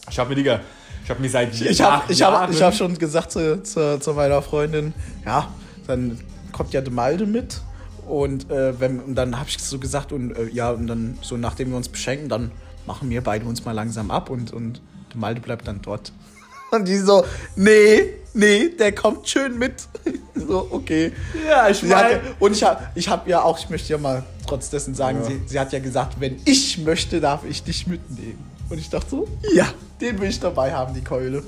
[0.09, 0.59] ich habe mir, Digga,
[1.03, 4.13] ich habe mir seit Ich ich hab, Jahren- ich hab schon gesagt zu, zu, zu
[4.13, 4.93] meiner Freundin,
[5.25, 5.49] ja,
[5.87, 6.19] dann
[6.51, 7.61] kommt ja de Malde mit.
[8.07, 11.37] Und, äh, wenn, und dann habe ich so gesagt, und äh, ja, und dann so
[11.37, 12.51] nachdem wir uns beschenken, dann
[12.85, 14.79] machen wir beide uns mal langsam ab und, und
[15.11, 16.11] de Malde bleibt dann dort.
[16.71, 17.23] Und die so,
[17.55, 19.87] nee, nee, der kommt schön mit.
[20.35, 21.11] so, okay.
[21.47, 24.69] Ja, ich meine, und ich habe ich hab ja auch, ich möchte ja mal trotz
[24.69, 25.25] dessen sagen, Ja.
[25.25, 28.43] sie, sie hat ja gesagt, wenn ich möchte, darf ich dich mitnehmen.
[28.69, 29.65] Und ich dachte so, ja,
[30.01, 31.43] den will ich dabei haben, die Keule.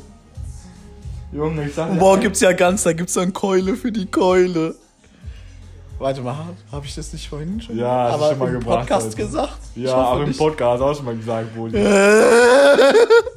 [1.32, 4.76] Junge, ich sag morgen gibt's ja ganz, da gibt's dann Keule für die Keule.
[6.00, 6.36] Warte mal,
[6.72, 9.06] habe ich das nicht vorhin schon Ja, hast du aber schon mal im gebracht, Podcast
[9.08, 9.18] Alter.
[9.18, 9.58] gesagt?
[9.76, 10.32] Ich Ja, auch im.
[10.38, 11.78] Podcast auch schon mal gesagt, Brudi.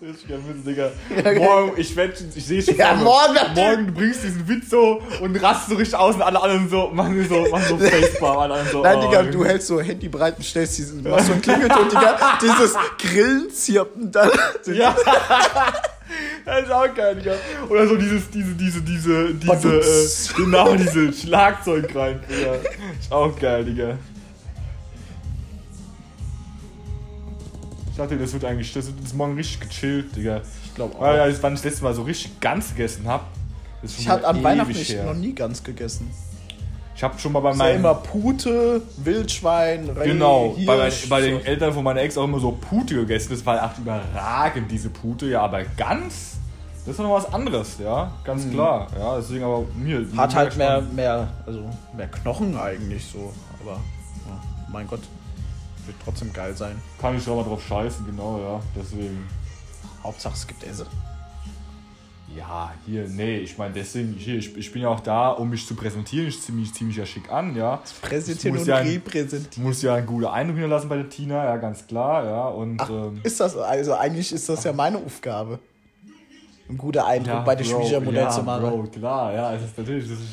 [0.00, 0.90] Ist ja Witz, Digga.
[1.38, 5.68] Morgen, ich ich sehe schon Ja, morgen morgen du bringst diesen Witz so und rast
[5.68, 8.82] so richtig aus und alle anderen so, machen so, machen so Facepalm, alle anderen so.
[8.82, 9.30] Nein, oh, Digga, Junge.
[9.32, 13.50] du hältst so Handy bereit und stellst diesen, machst so einen Klingelton, Digga, dieses Grillen
[13.50, 14.30] zirpen dann.
[14.66, 14.94] Ja.
[16.44, 17.34] Das ist auch geil, Digga.
[17.68, 22.54] Oder so dieses, diese, diese, diese, diese, äh, genau, diese Schlagzeug rein, Digga.
[23.00, 23.98] Ist auch geil, Digga.
[27.96, 30.42] Ich dachte, das wird eigentlich, das wird morgen richtig gechillt, Digga.
[30.66, 31.00] Ich glaube auch.
[31.00, 33.28] Weil, ja, wann ich das letzte Mal so richtig ganz gegessen hab.
[33.82, 35.04] ist schon Ich wieder an Weihnachten her.
[35.06, 36.10] noch nie ganz gegessen.
[36.94, 37.76] Ich hab schon mal bei meinen.
[37.76, 41.46] immer Pute, Wildschwein, Reh, Genau, Hirsch, bei, mein, bei den so.
[41.46, 43.28] Eltern von meiner Ex auch immer so Pute gegessen.
[43.30, 45.30] Das war echt überragend, diese Pute.
[45.30, 46.36] Ja, aber ganz
[46.84, 48.88] Das ist noch was anderes, ja, ganz klar.
[48.98, 50.00] Ja, deswegen aber mir.
[50.00, 50.18] Mhm.
[50.18, 51.60] Hat mir halt mehr, mehr, also
[51.96, 53.32] mehr Knochen eigentlich so.
[53.62, 53.80] Aber
[54.28, 55.00] ja, mein Gott,
[55.86, 56.80] wird trotzdem geil sein.
[57.00, 58.60] Kann ich auch mal drauf scheißen, genau, ja.
[58.74, 59.26] Deswegen.
[60.02, 60.86] Hauptsache es gibt Esse.
[62.36, 65.66] Ja, hier, nee, ich meine, deswegen, hier, ich, ich bin ja auch da, um mich
[65.66, 66.26] zu präsentieren.
[66.28, 67.80] Ich ziehe mich ziemlich ja schick an, ja.
[68.02, 69.66] Präsentieren und ja ein- repräsentieren.
[69.66, 72.48] Muss ja einen guten Eindruck hinterlassen bei der Tina, ja, ganz klar, ja.
[72.48, 75.60] Und Ach, ähm, ist das, also eigentlich ist das ja meine Aufgabe.
[76.68, 78.68] Ein guter Eindruck ja, bei der Bro, Schwiegermutter ja, zu machen.
[78.68, 80.30] Bro, klar, ja, es ist natürlich, das ist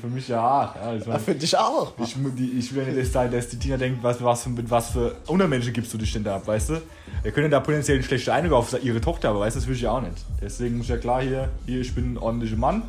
[0.00, 0.76] für mich ja hart.
[0.76, 1.92] Ja, ich mein, finde ich auch.
[1.98, 4.90] ich, die, ich will nicht sein, dass die Tina denkt, was, was, für, mit was
[4.90, 6.82] für Untermenschen gibst du dich denn da ab, weißt du?
[7.22, 9.76] Wir können da potenziell einen schlechten Eindruck auf ihre Tochter, aber weißt du, das will
[9.76, 10.24] ich ja auch nicht.
[10.42, 12.82] Deswegen muss ja klar hier, hier, ich bin ein ordentlicher Mann.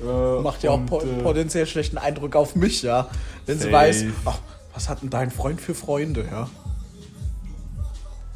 [0.00, 3.08] Äh, Macht ja auch po äh, potenziell schlechten Eindruck auf mich, ja.
[3.44, 3.72] Wenn sie Safe.
[3.74, 4.38] weiß, ach,
[4.72, 6.48] was hat denn dein Freund für Freunde, ja.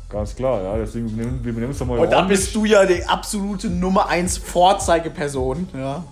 [0.09, 2.65] Ganz klar, ja, deswegen wir benehmen wir benehmen uns doch mal Und dann bist du
[2.65, 6.05] ja die absolute Nummer 1 Vorzeigeperson, ja.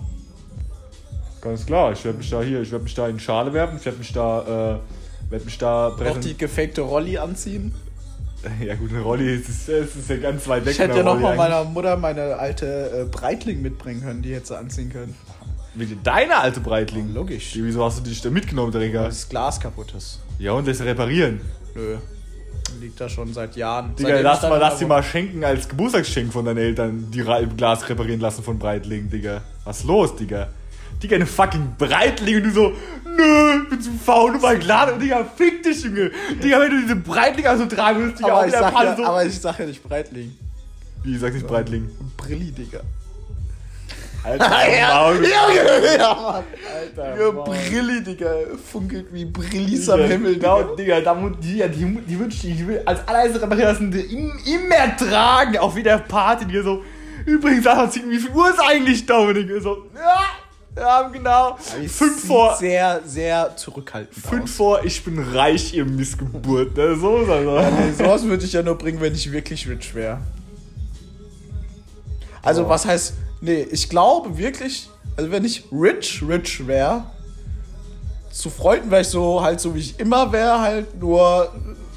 [1.41, 3.85] Ganz klar, ich werde mich da hier, ich werde mich da in Schale werfen, ich
[3.85, 7.73] werde mich da, äh, werde mich da Noch die gefakte Rolli anziehen.
[8.63, 10.71] Ja gut, eine Rolli ist, ist, ist, ist ja ganz weit weg.
[10.71, 14.21] Ich hätte ja der noch mal Rolli meiner Mutter meine alte äh, Breitling mitbringen können,
[14.21, 15.15] die hätte sie anziehen können.
[15.77, 15.97] eigentlich.
[15.97, 17.13] Wie Deine alte Breitling.
[17.13, 17.53] Logisch.
[17.53, 19.01] Die, wieso hast du dich da mitgenommen, Digga?
[19.01, 20.19] Weil das Glas kaputt ist.
[20.39, 21.41] Ja, und das reparieren.
[21.75, 21.97] Nö.
[22.79, 23.95] Liegt da schon seit Jahren.
[23.95, 27.41] Digga, lass, ich mal, lass dir mal schenken als Geburtstagsgeschenk von deinen Eltern, die Ra
[27.41, 29.41] Glas reparieren lassen von Breitling, Digga.
[29.63, 30.49] Was los, Digga?
[31.01, 32.73] Digga, eine fucking Breitling und du so,
[33.05, 34.91] nö, ich bin zu faul, nur mal Glas.
[34.91, 36.11] Und Digga, fick dich, Junge.
[36.43, 38.95] Digga, wenn du diese Breitling also tragen willst, Digga, aber, auch ich sag Panne ja,
[38.95, 39.05] so.
[39.05, 40.37] aber ich sag ja nicht Breitling.
[41.03, 41.89] Wie, sag nicht Breitling.
[42.17, 42.81] Brilli, Digga.
[44.27, 45.23] Alter, ja, Maul.
[45.25, 46.43] ja, ja, Mann.
[46.75, 47.45] Alter, Digga, Maul.
[47.69, 48.31] Brilli, Digga.
[48.71, 50.99] Funkelt wie Brillis am Himmel, Genau, Digga.
[50.99, 53.93] Digga, da, die, die, die, die wünsche ich, ich will als allererstes reparieren lassen,
[54.45, 56.83] immer tragen, auf jeder Party, die so,
[57.25, 59.49] übrigens, sag mal, wie viel Uhr ist eigentlich, Dominik?
[59.61, 60.21] So, ja,
[60.79, 64.51] ja, genau, Die fünf vor, Sehr, sehr zurückhaltend fünf aus.
[64.51, 67.41] vor, ich bin reich, ihr Missgeburt, ne, so ist er.
[67.43, 70.19] Ja, nee, sowas würde ich ja nur bringen, wenn ich wirklich rich wäre.
[72.43, 72.69] Also, Oh.
[72.69, 77.03] was heißt, nee, ich glaube wirklich, also wenn ich rich, rich wäre,
[78.31, 81.51] zu Freunden wäre ich so, halt so wie ich immer wäre, halt nur,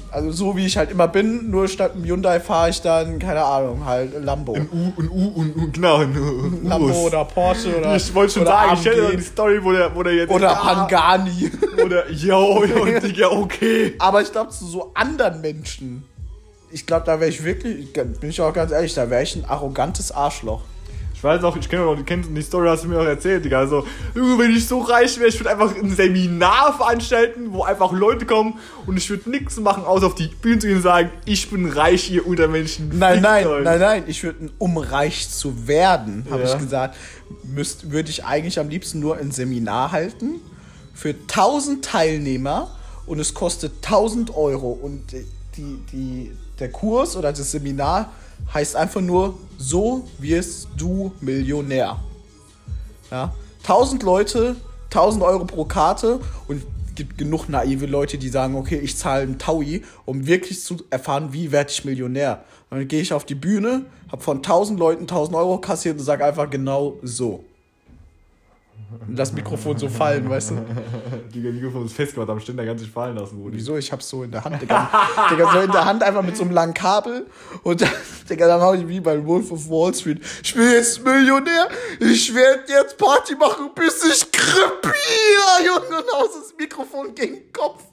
[0.09, 3.43] also so wie ich halt immer bin, nur statt einem Hyundai fahre ich dann, keine
[3.43, 4.53] Ahnung, halt Lambo.
[4.53, 6.67] Ein U, ein U, und, und genau, ein U.
[6.67, 7.95] Lambo oder Porsche oder.
[7.95, 10.31] Ich wollte schon sagen, ich dir die Story, wo der, wo der jetzt.
[10.31, 11.51] Oder Ja, Pangani.
[11.83, 13.93] Oder, yo, yo, Digga, okay.
[13.99, 16.03] Aber ich glaube, zu so anderen Menschen,
[16.71, 19.45] ich glaube, da wäre ich wirklich, bin ich auch ganz ehrlich, da wäre ich ein
[19.45, 20.61] arrogantes Arschloch.
[21.21, 23.59] Ich weiß auch, ich kenne auch, die Story, hast du mir auch erzählt, Digga.
[23.59, 28.25] Also, wenn ich so reich wäre, ich würde einfach ein Seminar veranstalten, wo einfach Leute
[28.25, 28.57] kommen
[28.87, 31.67] und ich würde nichts machen, außer auf die Bühne zu gehen und sagen, ich bin
[31.69, 32.89] reich, ihr Untermenschen.
[32.97, 33.63] Nein, nein, euch.
[33.63, 36.53] nein, nein, ich würde, um reich zu werden, habe Ja.
[36.55, 36.97] ich gesagt,
[37.43, 40.41] müsst, würde ich eigentlich am liebsten nur ein Seminar halten
[40.95, 42.71] für 1000 Teilnehmer
[43.05, 45.03] und es kostet 1000 Euro und
[45.55, 48.11] die, die, der Kurs oder das Seminar
[48.53, 51.99] heißt einfach nur, so wirst du Millionär.
[53.09, 53.33] Ja,
[53.63, 56.63] 1000 Leute, 1000 Euro pro Karte und
[56.95, 61.29] gibt genug naive Leute, die sagen, okay, ich zahle einen Taui, um wirklich zu erfahren,
[61.31, 62.43] wie werde ich Millionär.
[62.69, 66.03] Und dann gehe ich auf die Bühne, habe von 1000 Leuten 1000 Euro kassiert und
[66.03, 67.43] sage einfach genau so.
[69.07, 70.55] Das Mikrofon so fallen, weißt du?
[71.33, 73.57] Digga, Mikrofon ist festgemacht am Ständer, ganz sich fallen lassen, Brudi.
[73.57, 73.77] Wieso?
[73.77, 74.89] Ich hab's so in der Hand, Digga.
[75.29, 77.27] Digga, so in der Hand einfach mit so einem langen Kabel.
[77.63, 77.89] Und dann,
[78.29, 80.21] Digga, dann hau ich wie bei Wolf of Wall Street.
[80.43, 81.69] Ich bin jetzt Millionär.
[81.99, 85.97] Ich werde jetzt Party machen, bis ich krepiere, Junge.
[86.01, 87.83] Und aus das Mikrofon gegen den Kopf.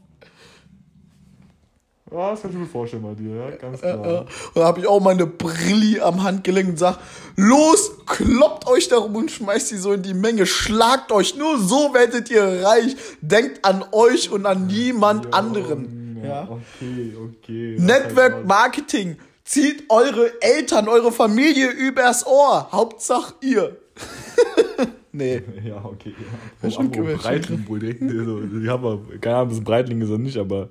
[2.11, 4.07] Ja, das kann ich mir vorstellen bei dir, ja, ganz Äh, klar.
[4.07, 4.19] äh.
[4.21, 6.99] Und dann hab ich auch meine Brilli am Handgelenk und sag,
[7.37, 10.47] los, kloppt euch darum und schmeißt die so in die Menge.
[10.47, 12.97] Schlagt euch, nur so werdet ihr reich.
[13.21, 16.15] Denkt an euch und an niemand anderen.
[16.17, 16.49] Junge, Ja.
[16.51, 17.77] Okay, okay.
[17.79, 19.17] Network Marketing.
[19.45, 22.69] Zieht eure Eltern, eure Familie übers Ohr.
[22.73, 23.77] Hauptsache ihr.
[25.13, 25.43] nee.
[25.65, 26.15] Ja, okay.
[26.63, 26.79] Ja, Ja.
[26.79, 28.03] Oh, gewählt, Breitling, wohl direkt.
[28.03, 30.69] Also, ich habe keine Ahnung, das Breitling ist oder nicht, aber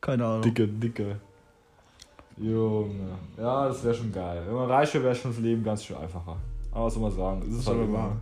[0.00, 0.42] Keine Ahnung.
[0.42, 1.16] dicke, dicke.
[2.36, 3.10] Junge.
[3.38, 4.42] Ja, das wäre schon geil.
[4.46, 6.36] Wenn man reich wäre, wäre schon das Leben ganz schön einfacher.
[6.72, 7.42] Aber was soll man sagen?
[7.50, 7.98] Es ist halt immer.
[7.98, 8.20] machen?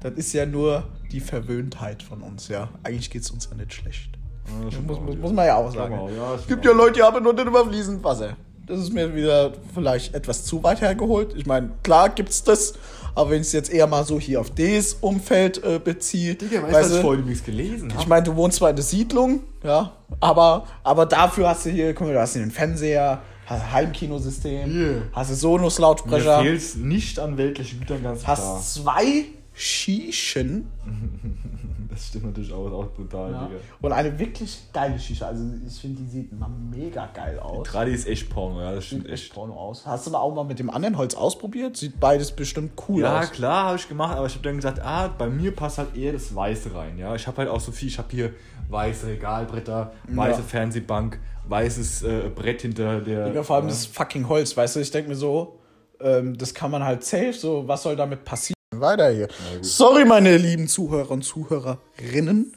[0.00, 2.68] Das ist ja nur die Verwöhntheit von uns, ja.
[2.82, 4.10] Eigentlich geht's uns ja nicht schlecht.
[4.46, 5.94] Ja, das Muss, muss, muss man ja auch Sag sagen.
[6.16, 6.72] ja, das Es gibt ja.
[6.72, 8.36] Leute, die haben nur nicht über fließend Wasser.
[8.66, 11.34] Das ist mir wieder vielleicht etwas zu weit hergeholt.
[11.34, 12.74] Ich meine, klar gibt's das,
[13.18, 16.36] aber wenn ich es jetzt eher mal so hier auf das Umfeld äh, beziehe.
[16.36, 18.08] Digga, weißt du, weißt was ich du, vorhin übrigens gelesen Ich habe?
[18.08, 22.06] meine, du wohnst zwar in der Siedlung, ja, aber, aber dafür hast du hier, guck
[22.06, 25.02] mal, du hast hier einen Fernseher, Heimkinosystem, Hier.
[25.12, 28.36] hast du Sonos-Lautsprecher, fehlt es nicht an weltlichen Gütern, ganz klar.
[28.36, 30.68] hast zwei Shishen
[31.98, 33.60] Das stimmt natürlich auch, auch brutal, ja, Digga.
[33.80, 35.26] und eine wirklich geile Shisha.
[35.26, 37.66] Also ich finde, die sieht mal mega geil aus.
[37.66, 39.34] Tradi ist echt Porno, ja, das Sieht echt echt.
[39.34, 39.84] Porno aus.
[39.84, 41.76] Hast du da auch mal mit dem anderen Holz ausprobiert?
[41.76, 43.32] Sieht beides bestimmt cool Ja, aus.
[43.32, 46.12] klar, habe ich gemacht, aber ich habe dann gesagt, ah, bei mir passt halt eher
[46.12, 47.16] das Weiße rein, ja.
[47.16, 48.32] Ich habe halt auch so viel, ich habe hier
[48.68, 50.46] weiße Regalbretter, weiße Ja.
[50.46, 51.18] Fernsehbank,
[51.48, 53.26] weißes äh, Brett hinter der...
[53.26, 53.70] Digga, vor allem ja.
[53.70, 54.80] das fucking Holz, weißt du?
[54.80, 55.58] Ich denke mir so,
[56.00, 58.57] ähm, das kann man halt safe, so, was soll damit passieren?
[58.76, 59.28] Weiter hier.
[59.62, 62.52] Sorry, meine lieben Zuhörer und Zuhörerinnen.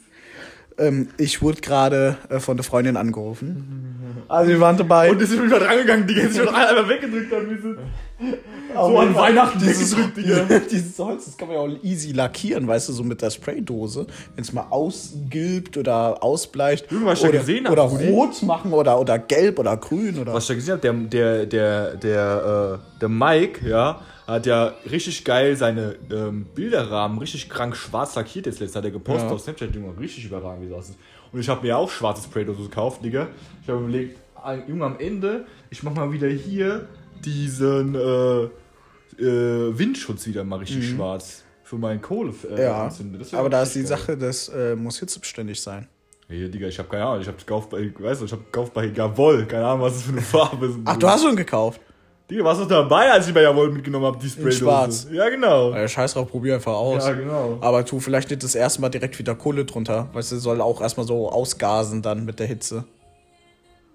[0.78, 4.24] Ähm, ich wurde gerade äh, von der Freundin angerufen.
[4.28, 5.10] Also, wir waren dabei.
[5.10, 7.78] Und ist schon wieder drangegangen, Digga, ist schon einfach weggedrückt haben müssen.
[8.74, 10.16] Auf so an Weihnachten dieses, weggedrückt,
[10.48, 10.60] Digga.
[10.70, 14.06] dieses, Holz, das kann man ja auch easy lackieren, weißt du, so mit der Spraydose.
[14.34, 16.86] Wenn es mal ausgilbt oder ausbleicht.
[16.90, 18.08] Was ich da oder, gesehen hab, Oder Rudi?
[18.10, 20.32] rot machen oder, oder gelb oder grün oder.
[20.34, 24.74] Was ich da gesehen habe, der, der, der, der, äh, der Mike, ja, hat ja
[24.90, 29.34] richtig geil seine ähm, Bilderrahmen richtig krank schwarz lackiert jetzt letztes hat er gepostet Ja.
[29.34, 30.96] auf Snapchat, Junge, richtig überragend, wie das aussieht.
[31.32, 33.28] Und ich habe mir auch schwarzes Spray-Dose gekauft, Digga.
[33.62, 34.18] Ich habe überlegt,
[34.68, 36.86] Junge, am Ende, ich mach mal wieder hier
[37.24, 38.42] diesen äh,
[39.22, 42.58] äh, Windschutz wieder mal richtig schwarz für meinen Kohle äh, Mhm.
[42.58, 43.86] ja, aber da ist die geil.
[43.88, 45.88] Sache, das äh, muss hitzebeständig sein.
[46.28, 48.72] Hey, Digga, ich habe keine Ahnung, ich habe gekauft bei, weißt du, ich habe gekauft
[48.74, 50.78] bei Gavol, keine Ahnung, was das für eine Farbe ist.
[50.84, 51.80] Ach, du hast schon gekauft?
[52.30, 54.56] Digga, warst du dabei, als ich bei Javol mitgenommen habe, die Spraydose?
[54.58, 55.06] schwarz.
[55.10, 55.72] Ja, genau.
[55.72, 57.04] Ja, scheiß drauf, probier einfach aus.
[57.06, 57.58] Ja, genau.
[57.60, 60.08] Aber tu vielleicht nicht das erste Mal direkt wieder Kohle drunter.
[60.14, 62.84] Weißt du, soll auch erstmal so ausgasen dann mit der Hitze.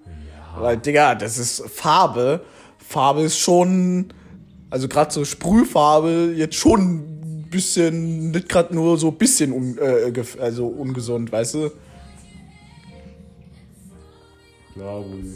[0.06, 0.62] Ja.
[0.62, 2.42] Weil, Digga, das ist Farbe.
[2.78, 4.14] Farbe ist schon,
[4.70, 9.78] also gerade so Sprühfarbe, jetzt schon ein bisschen, nicht gerade nur so ein bisschen un,
[9.80, 11.72] äh, gef- also ungesund, weißt du?
[14.74, 15.34] Klar, Rudi.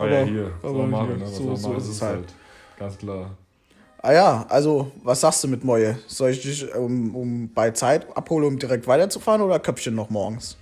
[0.00, 0.50] Aber- ja, hier.
[0.62, 1.26] aber ne?
[1.26, 2.32] So- so ist es halt.
[2.78, 3.30] Ganz klar.
[4.02, 5.98] Ah ja, also, was sagst du mit Moje?
[6.06, 10.56] Soll ich dich um, um bei Zeit abholen, um direkt weiterzufahren oder Köpfchen noch morgens?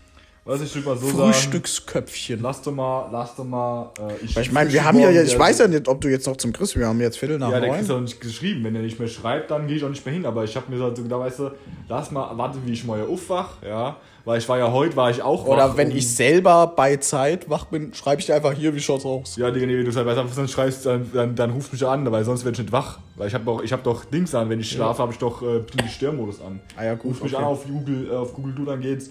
[0.49, 2.41] Was ich drüber so sagen, Frühstücksköpfchen.
[2.41, 5.59] lass doch mal, lass doch mal, äh, ich, ich meine, wir haben ja, ich weiß
[5.59, 7.69] ja nicht, ob du jetzt noch zum Chris, wir haben jetzt Viertel nach Ja, der
[7.69, 7.79] neun.
[7.81, 8.65] Chris hat nicht geschrieben.
[8.65, 10.25] Wenn er nicht mehr schreibt, dann gehe ich auch nicht mehr hin.
[10.25, 11.51] Aber ich habe mir so gedacht, weißt du,
[11.89, 13.97] lass mal, warte, wie ich mal aufwach, ja.
[14.25, 16.97] Weil ich war ja heute, war ich auch Oder wach wenn um- ich selber bei
[16.97, 19.37] Zeit wach bin, schreibe ich dir einfach hier, wie schaut's aus.
[19.37, 21.87] Ja, Digga, nee, wenn du es halt weißt, dann schreibst, dann, dann, dann ruf mich
[21.87, 22.99] an, weil sonst werde ich nicht wach.
[23.17, 25.43] Weil ich habe doch, ich hab doch Dings an, wenn ich schlafe, habe ich doch
[25.43, 26.61] äh, den Störmodus an.
[26.77, 27.43] Ah ja, gut, Ruf mich okay.
[27.43, 29.11] an auf Google, äh, auf Google Du, dann geht's.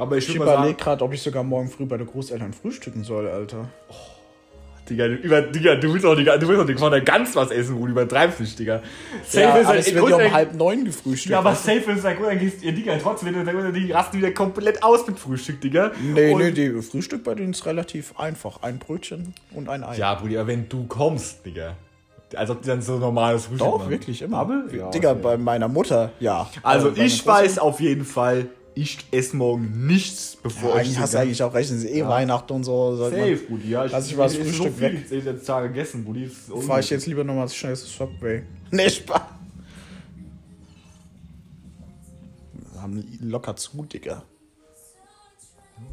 [0.00, 3.28] Aber ich Ich überlege gerade, ob ich sogar morgen früh bei den Großeltern frühstücken soll,
[3.28, 3.68] Alter.
[4.88, 7.52] Digga, du, über, Digga, du willst auch die, du willst auch von der Gans was
[7.52, 8.82] essen, Rudi, übertreibst nicht, Digga.
[9.24, 11.30] Safe Ja, ist aber halt- es wird ja um halb neun gefrühstückt.
[11.30, 11.56] Ja, aber du?
[11.56, 13.32] safe ist halt gut, dann gehst ihr, Digga, trotzdem,
[13.72, 15.92] die rasten wieder komplett aus mit Frühstück, Digga.
[16.00, 18.62] Nee, Und- nee, die Frühstück bei denen ist relativ einfach.
[18.62, 19.96] Ein Brötchen und ein Ei.
[19.96, 21.76] Ja, Brudi, aber wenn du kommst, Digga.
[22.34, 23.90] Als ob die dann so normales Frühstück Doch, machen.
[23.90, 24.38] wirklich immer.
[24.38, 24.64] Aber?
[24.72, 25.20] Ja, Digga, okay.
[25.22, 26.48] bei meiner Mutter, ja.
[26.64, 31.12] Also bei ich weiß auf jeden Fall, ich esse morgen nichts, bevor Ja, ich hast
[31.12, 32.96] du sogar- eigentlich auch recht, es ist eh Weihnachten und so.
[32.96, 33.84] sollte man- Safe, Brudi, ja.
[33.84, 34.94] Lass ich mal das Frühstück so weg.
[35.10, 38.42] jetzt jetzt Tage gegessen, ist Fahr ich jetzt lieber nochmal schnell das Subway.
[38.70, 39.20] Nee, Spaß.
[42.72, 44.22] Wir haben locker zu, Digga.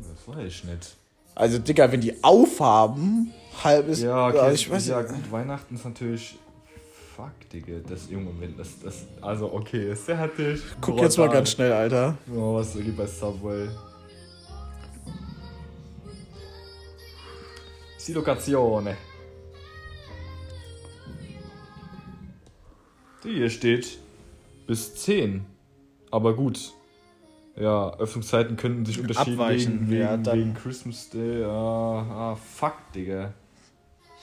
[0.01, 0.95] Das weiß ich nicht.
[1.35, 4.01] Also, Digga, wenn die aufhaben, halb ist.
[4.01, 6.37] Ja, okay, ja, ich weiß ja gut, Weihnachten ist natürlich...
[7.17, 9.07] Fuck, Digga, das Junge, wenn das, das...
[9.21, 10.61] Also, okay, hattig.
[10.79, 12.15] Guck jetzt mal ganz schnell, Alter.
[12.31, 13.67] Oh, was geht bei Subway?
[18.07, 18.89] Die Lokation.
[23.23, 23.97] Die hier steht
[24.67, 25.43] bis 10.
[26.11, 26.71] Aber gut.
[27.55, 31.41] Ja, Öffnungszeiten könnten sich unterschieden Abweichen, wegen, ja, wegen, dann- wegen Christmas Day.
[31.41, 33.33] Ja, ah, fuck, Digga.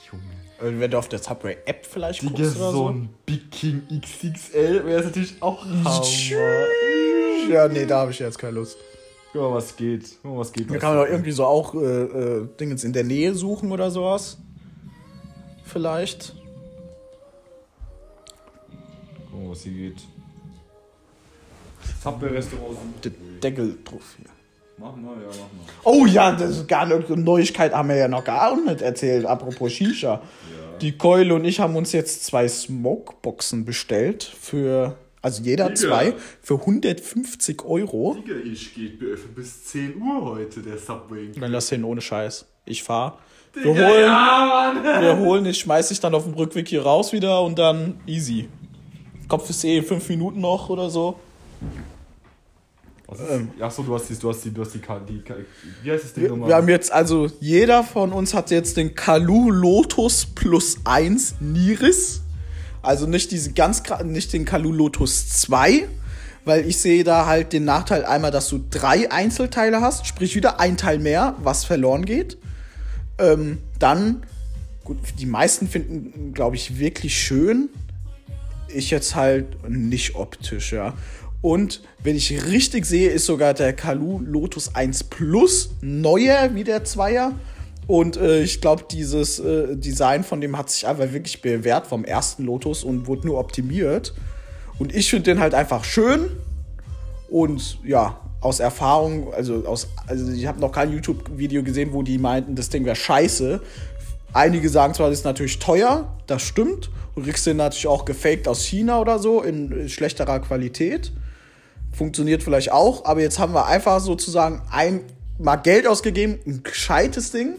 [0.09, 0.44] Junge.
[0.61, 2.89] Äh, Wenn du auf der Subway-App vielleicht Digga, guckst oder so so.
[2.89, 6.03] ein Big King XXL wäre es natürlich auch Hammer.
[7.49, 8.77] Ja, nee, da habe ich jetzt keine Lust.
[9.33, 10.17] Guck mal, was geht.
[10.21, 10.69] Guck mal, was geht.
[10.71, 13.91] Da kann man doch irgendwie so auch äh, äh, Dingens in der Nähe suchen oder
[13.91, 14.37] sowas.
[15.65, 16.35] Vielleicht.
[19.31, 19.97] Guck mal, was hier geht.
[22.01, 22.79] Subway-Restaurants.
[23.03, 23.11] Der
[23.43, 24.29] Deckel drauf hier.
[24.77, 25.73] Mach mal, ja, mach mal.
[25.83, 29.25] Oh ja, das ist gar eine Neuigkeit, haben wir ja noch gar nicht erzählt.
[29.25, 30.21] Apropos Shisha.
[30.81, 35.75] Die Keule und ich haben uns jetzt zwei Smokeboxen bestellt für, also jeder Digga.
[35.75, 38.15] zwei, für 150 Euro.
[38.15, 41.31] Digga, ich geht geöffnet bis 10 Uhr heute, der Subway.
[41.39, 42.45] Dann lass hin ohne Scheiß.
[42.65, 43.19] Ich fahr.
[43.53, 44.01] Wir Digga, holen,
[44.83, 48.01] ja, wir holen, ich schmeiß dich dann auf dem Rückweg hier raus wieder und dann
[48.05, 48.49] easy.
[49.29, 51.15] Kopf ist eh fünf Minuten noch oder so.
[53.29, 55.35] Ähm, Achso, du hast die, du hast die, du hast die, die, die
[55.83, 56.49] wie heißt das Ding wir, nochmal?
[56.49, 62.21] wir haben jetzt, also jeder von uns hat jetzt den Kalu Lotus Plus 1 Niris.
[62.81, 65.87] Also nicht diese ganz nicht den Kalu Lotus 2,
[66.45, 70.59] weil ich sehe da halt den Nachteil einmal, dass du drei Einzelteile hast, sprich wieder
[70.59, 72.37] ein Teil mehr, was verloren geht.
[73.17, 74.23] Ähm, dann,
[74.83, 77.69] gut, die meisten finden, glaube ich, wirklich schön.
[78.67, 80.93] Ich jetzt halt nicht optisch, ja.
[81.45, 86.85] Und wenn ich richtig sehe, ist sogar der Kalu Lotus 1 Plus neuer wie der
[86.85, 87.33] Zweier.
[87.85, 92.03] Und äh, ich glaube, dieses äh, Design von dem hat sich einfach wirklich bewährt vom
[92.03, 94.15] ersten Lotus und wurde nur optimiert.
[94.79, 96.31] Und ich finde den halt einfach schön.
[97.29, 102.17] Und ja, aus Erfahrung, also aus, also ich habe noch kein YouTube-Video gesehen, wo die
[102.17, 103.61] meinten, das Ding wäre scheiße.
[104.33, 106.89] Einige sagen zwar, das ist natürlich teuer, das stimmt.
[107.13, 111.11] Du kriegst den natürlich auch gefaked aus China oder so in schlechterer Qualität
[111.95, 115.01] funktioniert vielleicht auch, aber jetzt haben wir einfach sozusagen ein
[115.39, 117.55] mal Geld ausgegeben, ein gescheites Ding,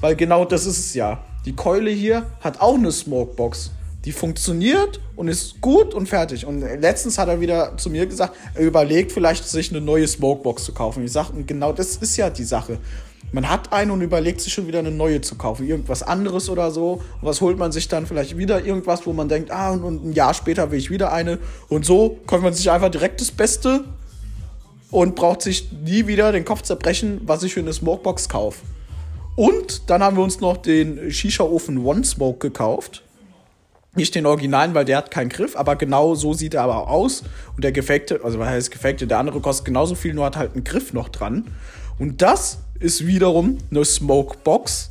[0.00, 1.24] weil genau das ist es ja.
[1.44, 3.70] Die Keule hier hat auch eine Smokebox.
[4.04, 6.46] Die funktioniert und ist gut und fertig.
[6.46, 10.64] Und letztens hat er wieder zu mir gesagt, er überlegt vielleicht, sich eine neue Smokebox
[10.64, 11.04] zu kaufen.
[11.04, 12.78] Ich sage, genau das ist ja die Sache.
[13.32, 15.66] Man hat eine und überlegt sich schon wieder eine neue zu kaufen.
[15.66, 16.94] Irgendwas anderes oder so.
[16.94, 18.64] Und was holt man sich dann vielleicht wieder?
[18.64, 21.38] Irgendwas, wo man denkt, ah, und ein Jahr später will ich wieder eine.
[21.68, 23.84] Und so kauft man sich einfach direkt das Beste
[24.90, 28.58] und braucht sich nie wieder den Kopf zerbrechen, was ich für eine Smokebox kaufe.
[29.36, 33.02] Und dann haben wir uns noch den Shisha-Ofen One Smoke gekauft.
[33.94, 37.22] Nicht den Originalen, weil der hat keinen Griff, aber genau so sieht er aber aus.
[37.54, 40.54] Und der gefakte, also was heißt gefakte, der andere kostet genauso viel, nur hat halt
[40.54, 41.46] einen Griff noch dran.
[41.98, 44.90] Und das ist wiederum eine Smokebox,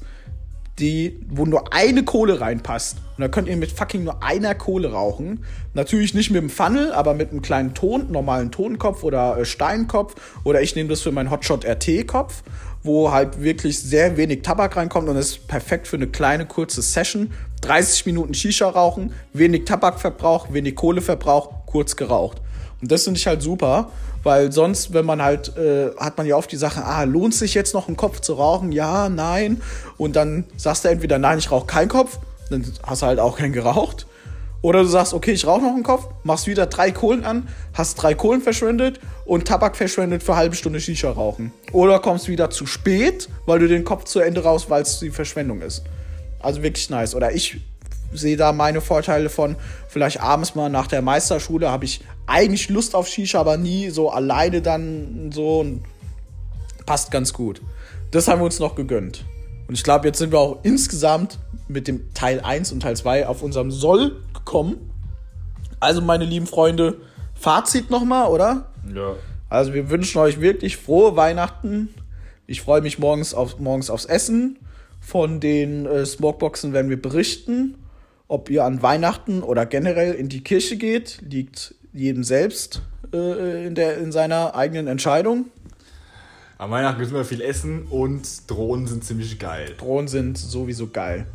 [0.80, 2.98] die, wo nur eine Kohle reinpasst.
[3.18, 5.44] Und da könnt ihr mit fucking nur einer Kohle rauchen.
[5.74, 10.16] Natürlich nicht mit dem Funnel, aber mit einem kleinen Ton, normalen Tonkopf oder äh, Steinkopf.
[10.46, 12.44] Oder ich nehme das für meinen Hotshot RT-Kopf,
[12.82, 17.32] wo halt wirklich sehr wenig Tabak reinkommt und ist perfekt für eine kleine, kurze Session.
[17.62, 22.42] 30 Minuten Shisha rauchen, wenig Tabakverbrauch, wenig Kohleverbrauch, kurz geraucht.
[22.82, 23.92] Und das finde ich halt super.
[24.24, 27.54] Weil sonst, wenn man halt, äh, hat man ja oft die Sache, ah, lohnt sich
[27.54, 28.72] jetzt noch einen Kopf zu rauchen?
[28.72, 29.62] Ja, nein.
[29.98, 32.20] Und dann sagst du entweder, nein, ich rauche keinen Kopf,
[32.50, 34.08] dann hast du halt auch keinen geraucht.
[34.62, 37.96] Oder du sagst, okay, ich rauche noch einen Kopf, machst wieder drei Kohlen an, hast
[37.96, 41.54] drei Kohlen verschwendet und Tabak verschwendet für eine halbe Stunde Shisha rauchen.
[41.72, 45.12] Oder kommst wieder zu spät, weil du den Kopf zu Ende raus, weil es die
[45.12, 45.84] Verschwendung ist.
[46.42, 47.16] Also wirklich nice.
[47.16, 47.62] Oder ich
[48.14, 49.56] sehe da meine Vorteile von,
[49.88, 54.10] vielleicht abends mal nach der Meisterschule habe ich eigentlich Lust auf Shisha, aber nie so
[54.10, 55.60] alleine dann so.
[55.60, 55.84] Und
[56.86, 57.62] passt ganz gut.
[58.12, 59.24] Das haben wir uns noch gegönnt.
[59.68, 61.38] Und ich glaube, jetzt sind wir auch insgesamt
[61.68, 64.90] mit dem Teil 1 und Teil 2 auf unserem Soll gekommen.
[65.80, 66.98] Also, meine lieben Freunde,
[67.36, 68.72] Fazit nochmal, oder?
[68.94, 69.14] Ja.
[69.50, 71.90] Also, wir wünschen euch wirklich frohe Weihnachten.
[72.48, 74.58] Ich freue mich morgens, auf, morgens aufs Essen.
[75.00, 77.76] Von den äh, Smokeboxen werden wir berichten.
[78.30, 83.74] Ob ihr an Weihnachten oder generell in die Kirche geht, liegt jedem selbst äh, in,
[83.74, 85.46] der, in seiner eigenen Entscheidung.
[86.60, 89.74] Am Weihnachten müssen wir viel essen und Drohnen sind ziemlich geil.
[89.80, 91.26] Drohnen sind sowieso geil.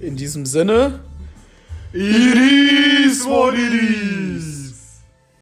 [0.00, 1.00] In diesem Sinne.
[1.92, 2.38] It
[3.04, 4.61] is what it is.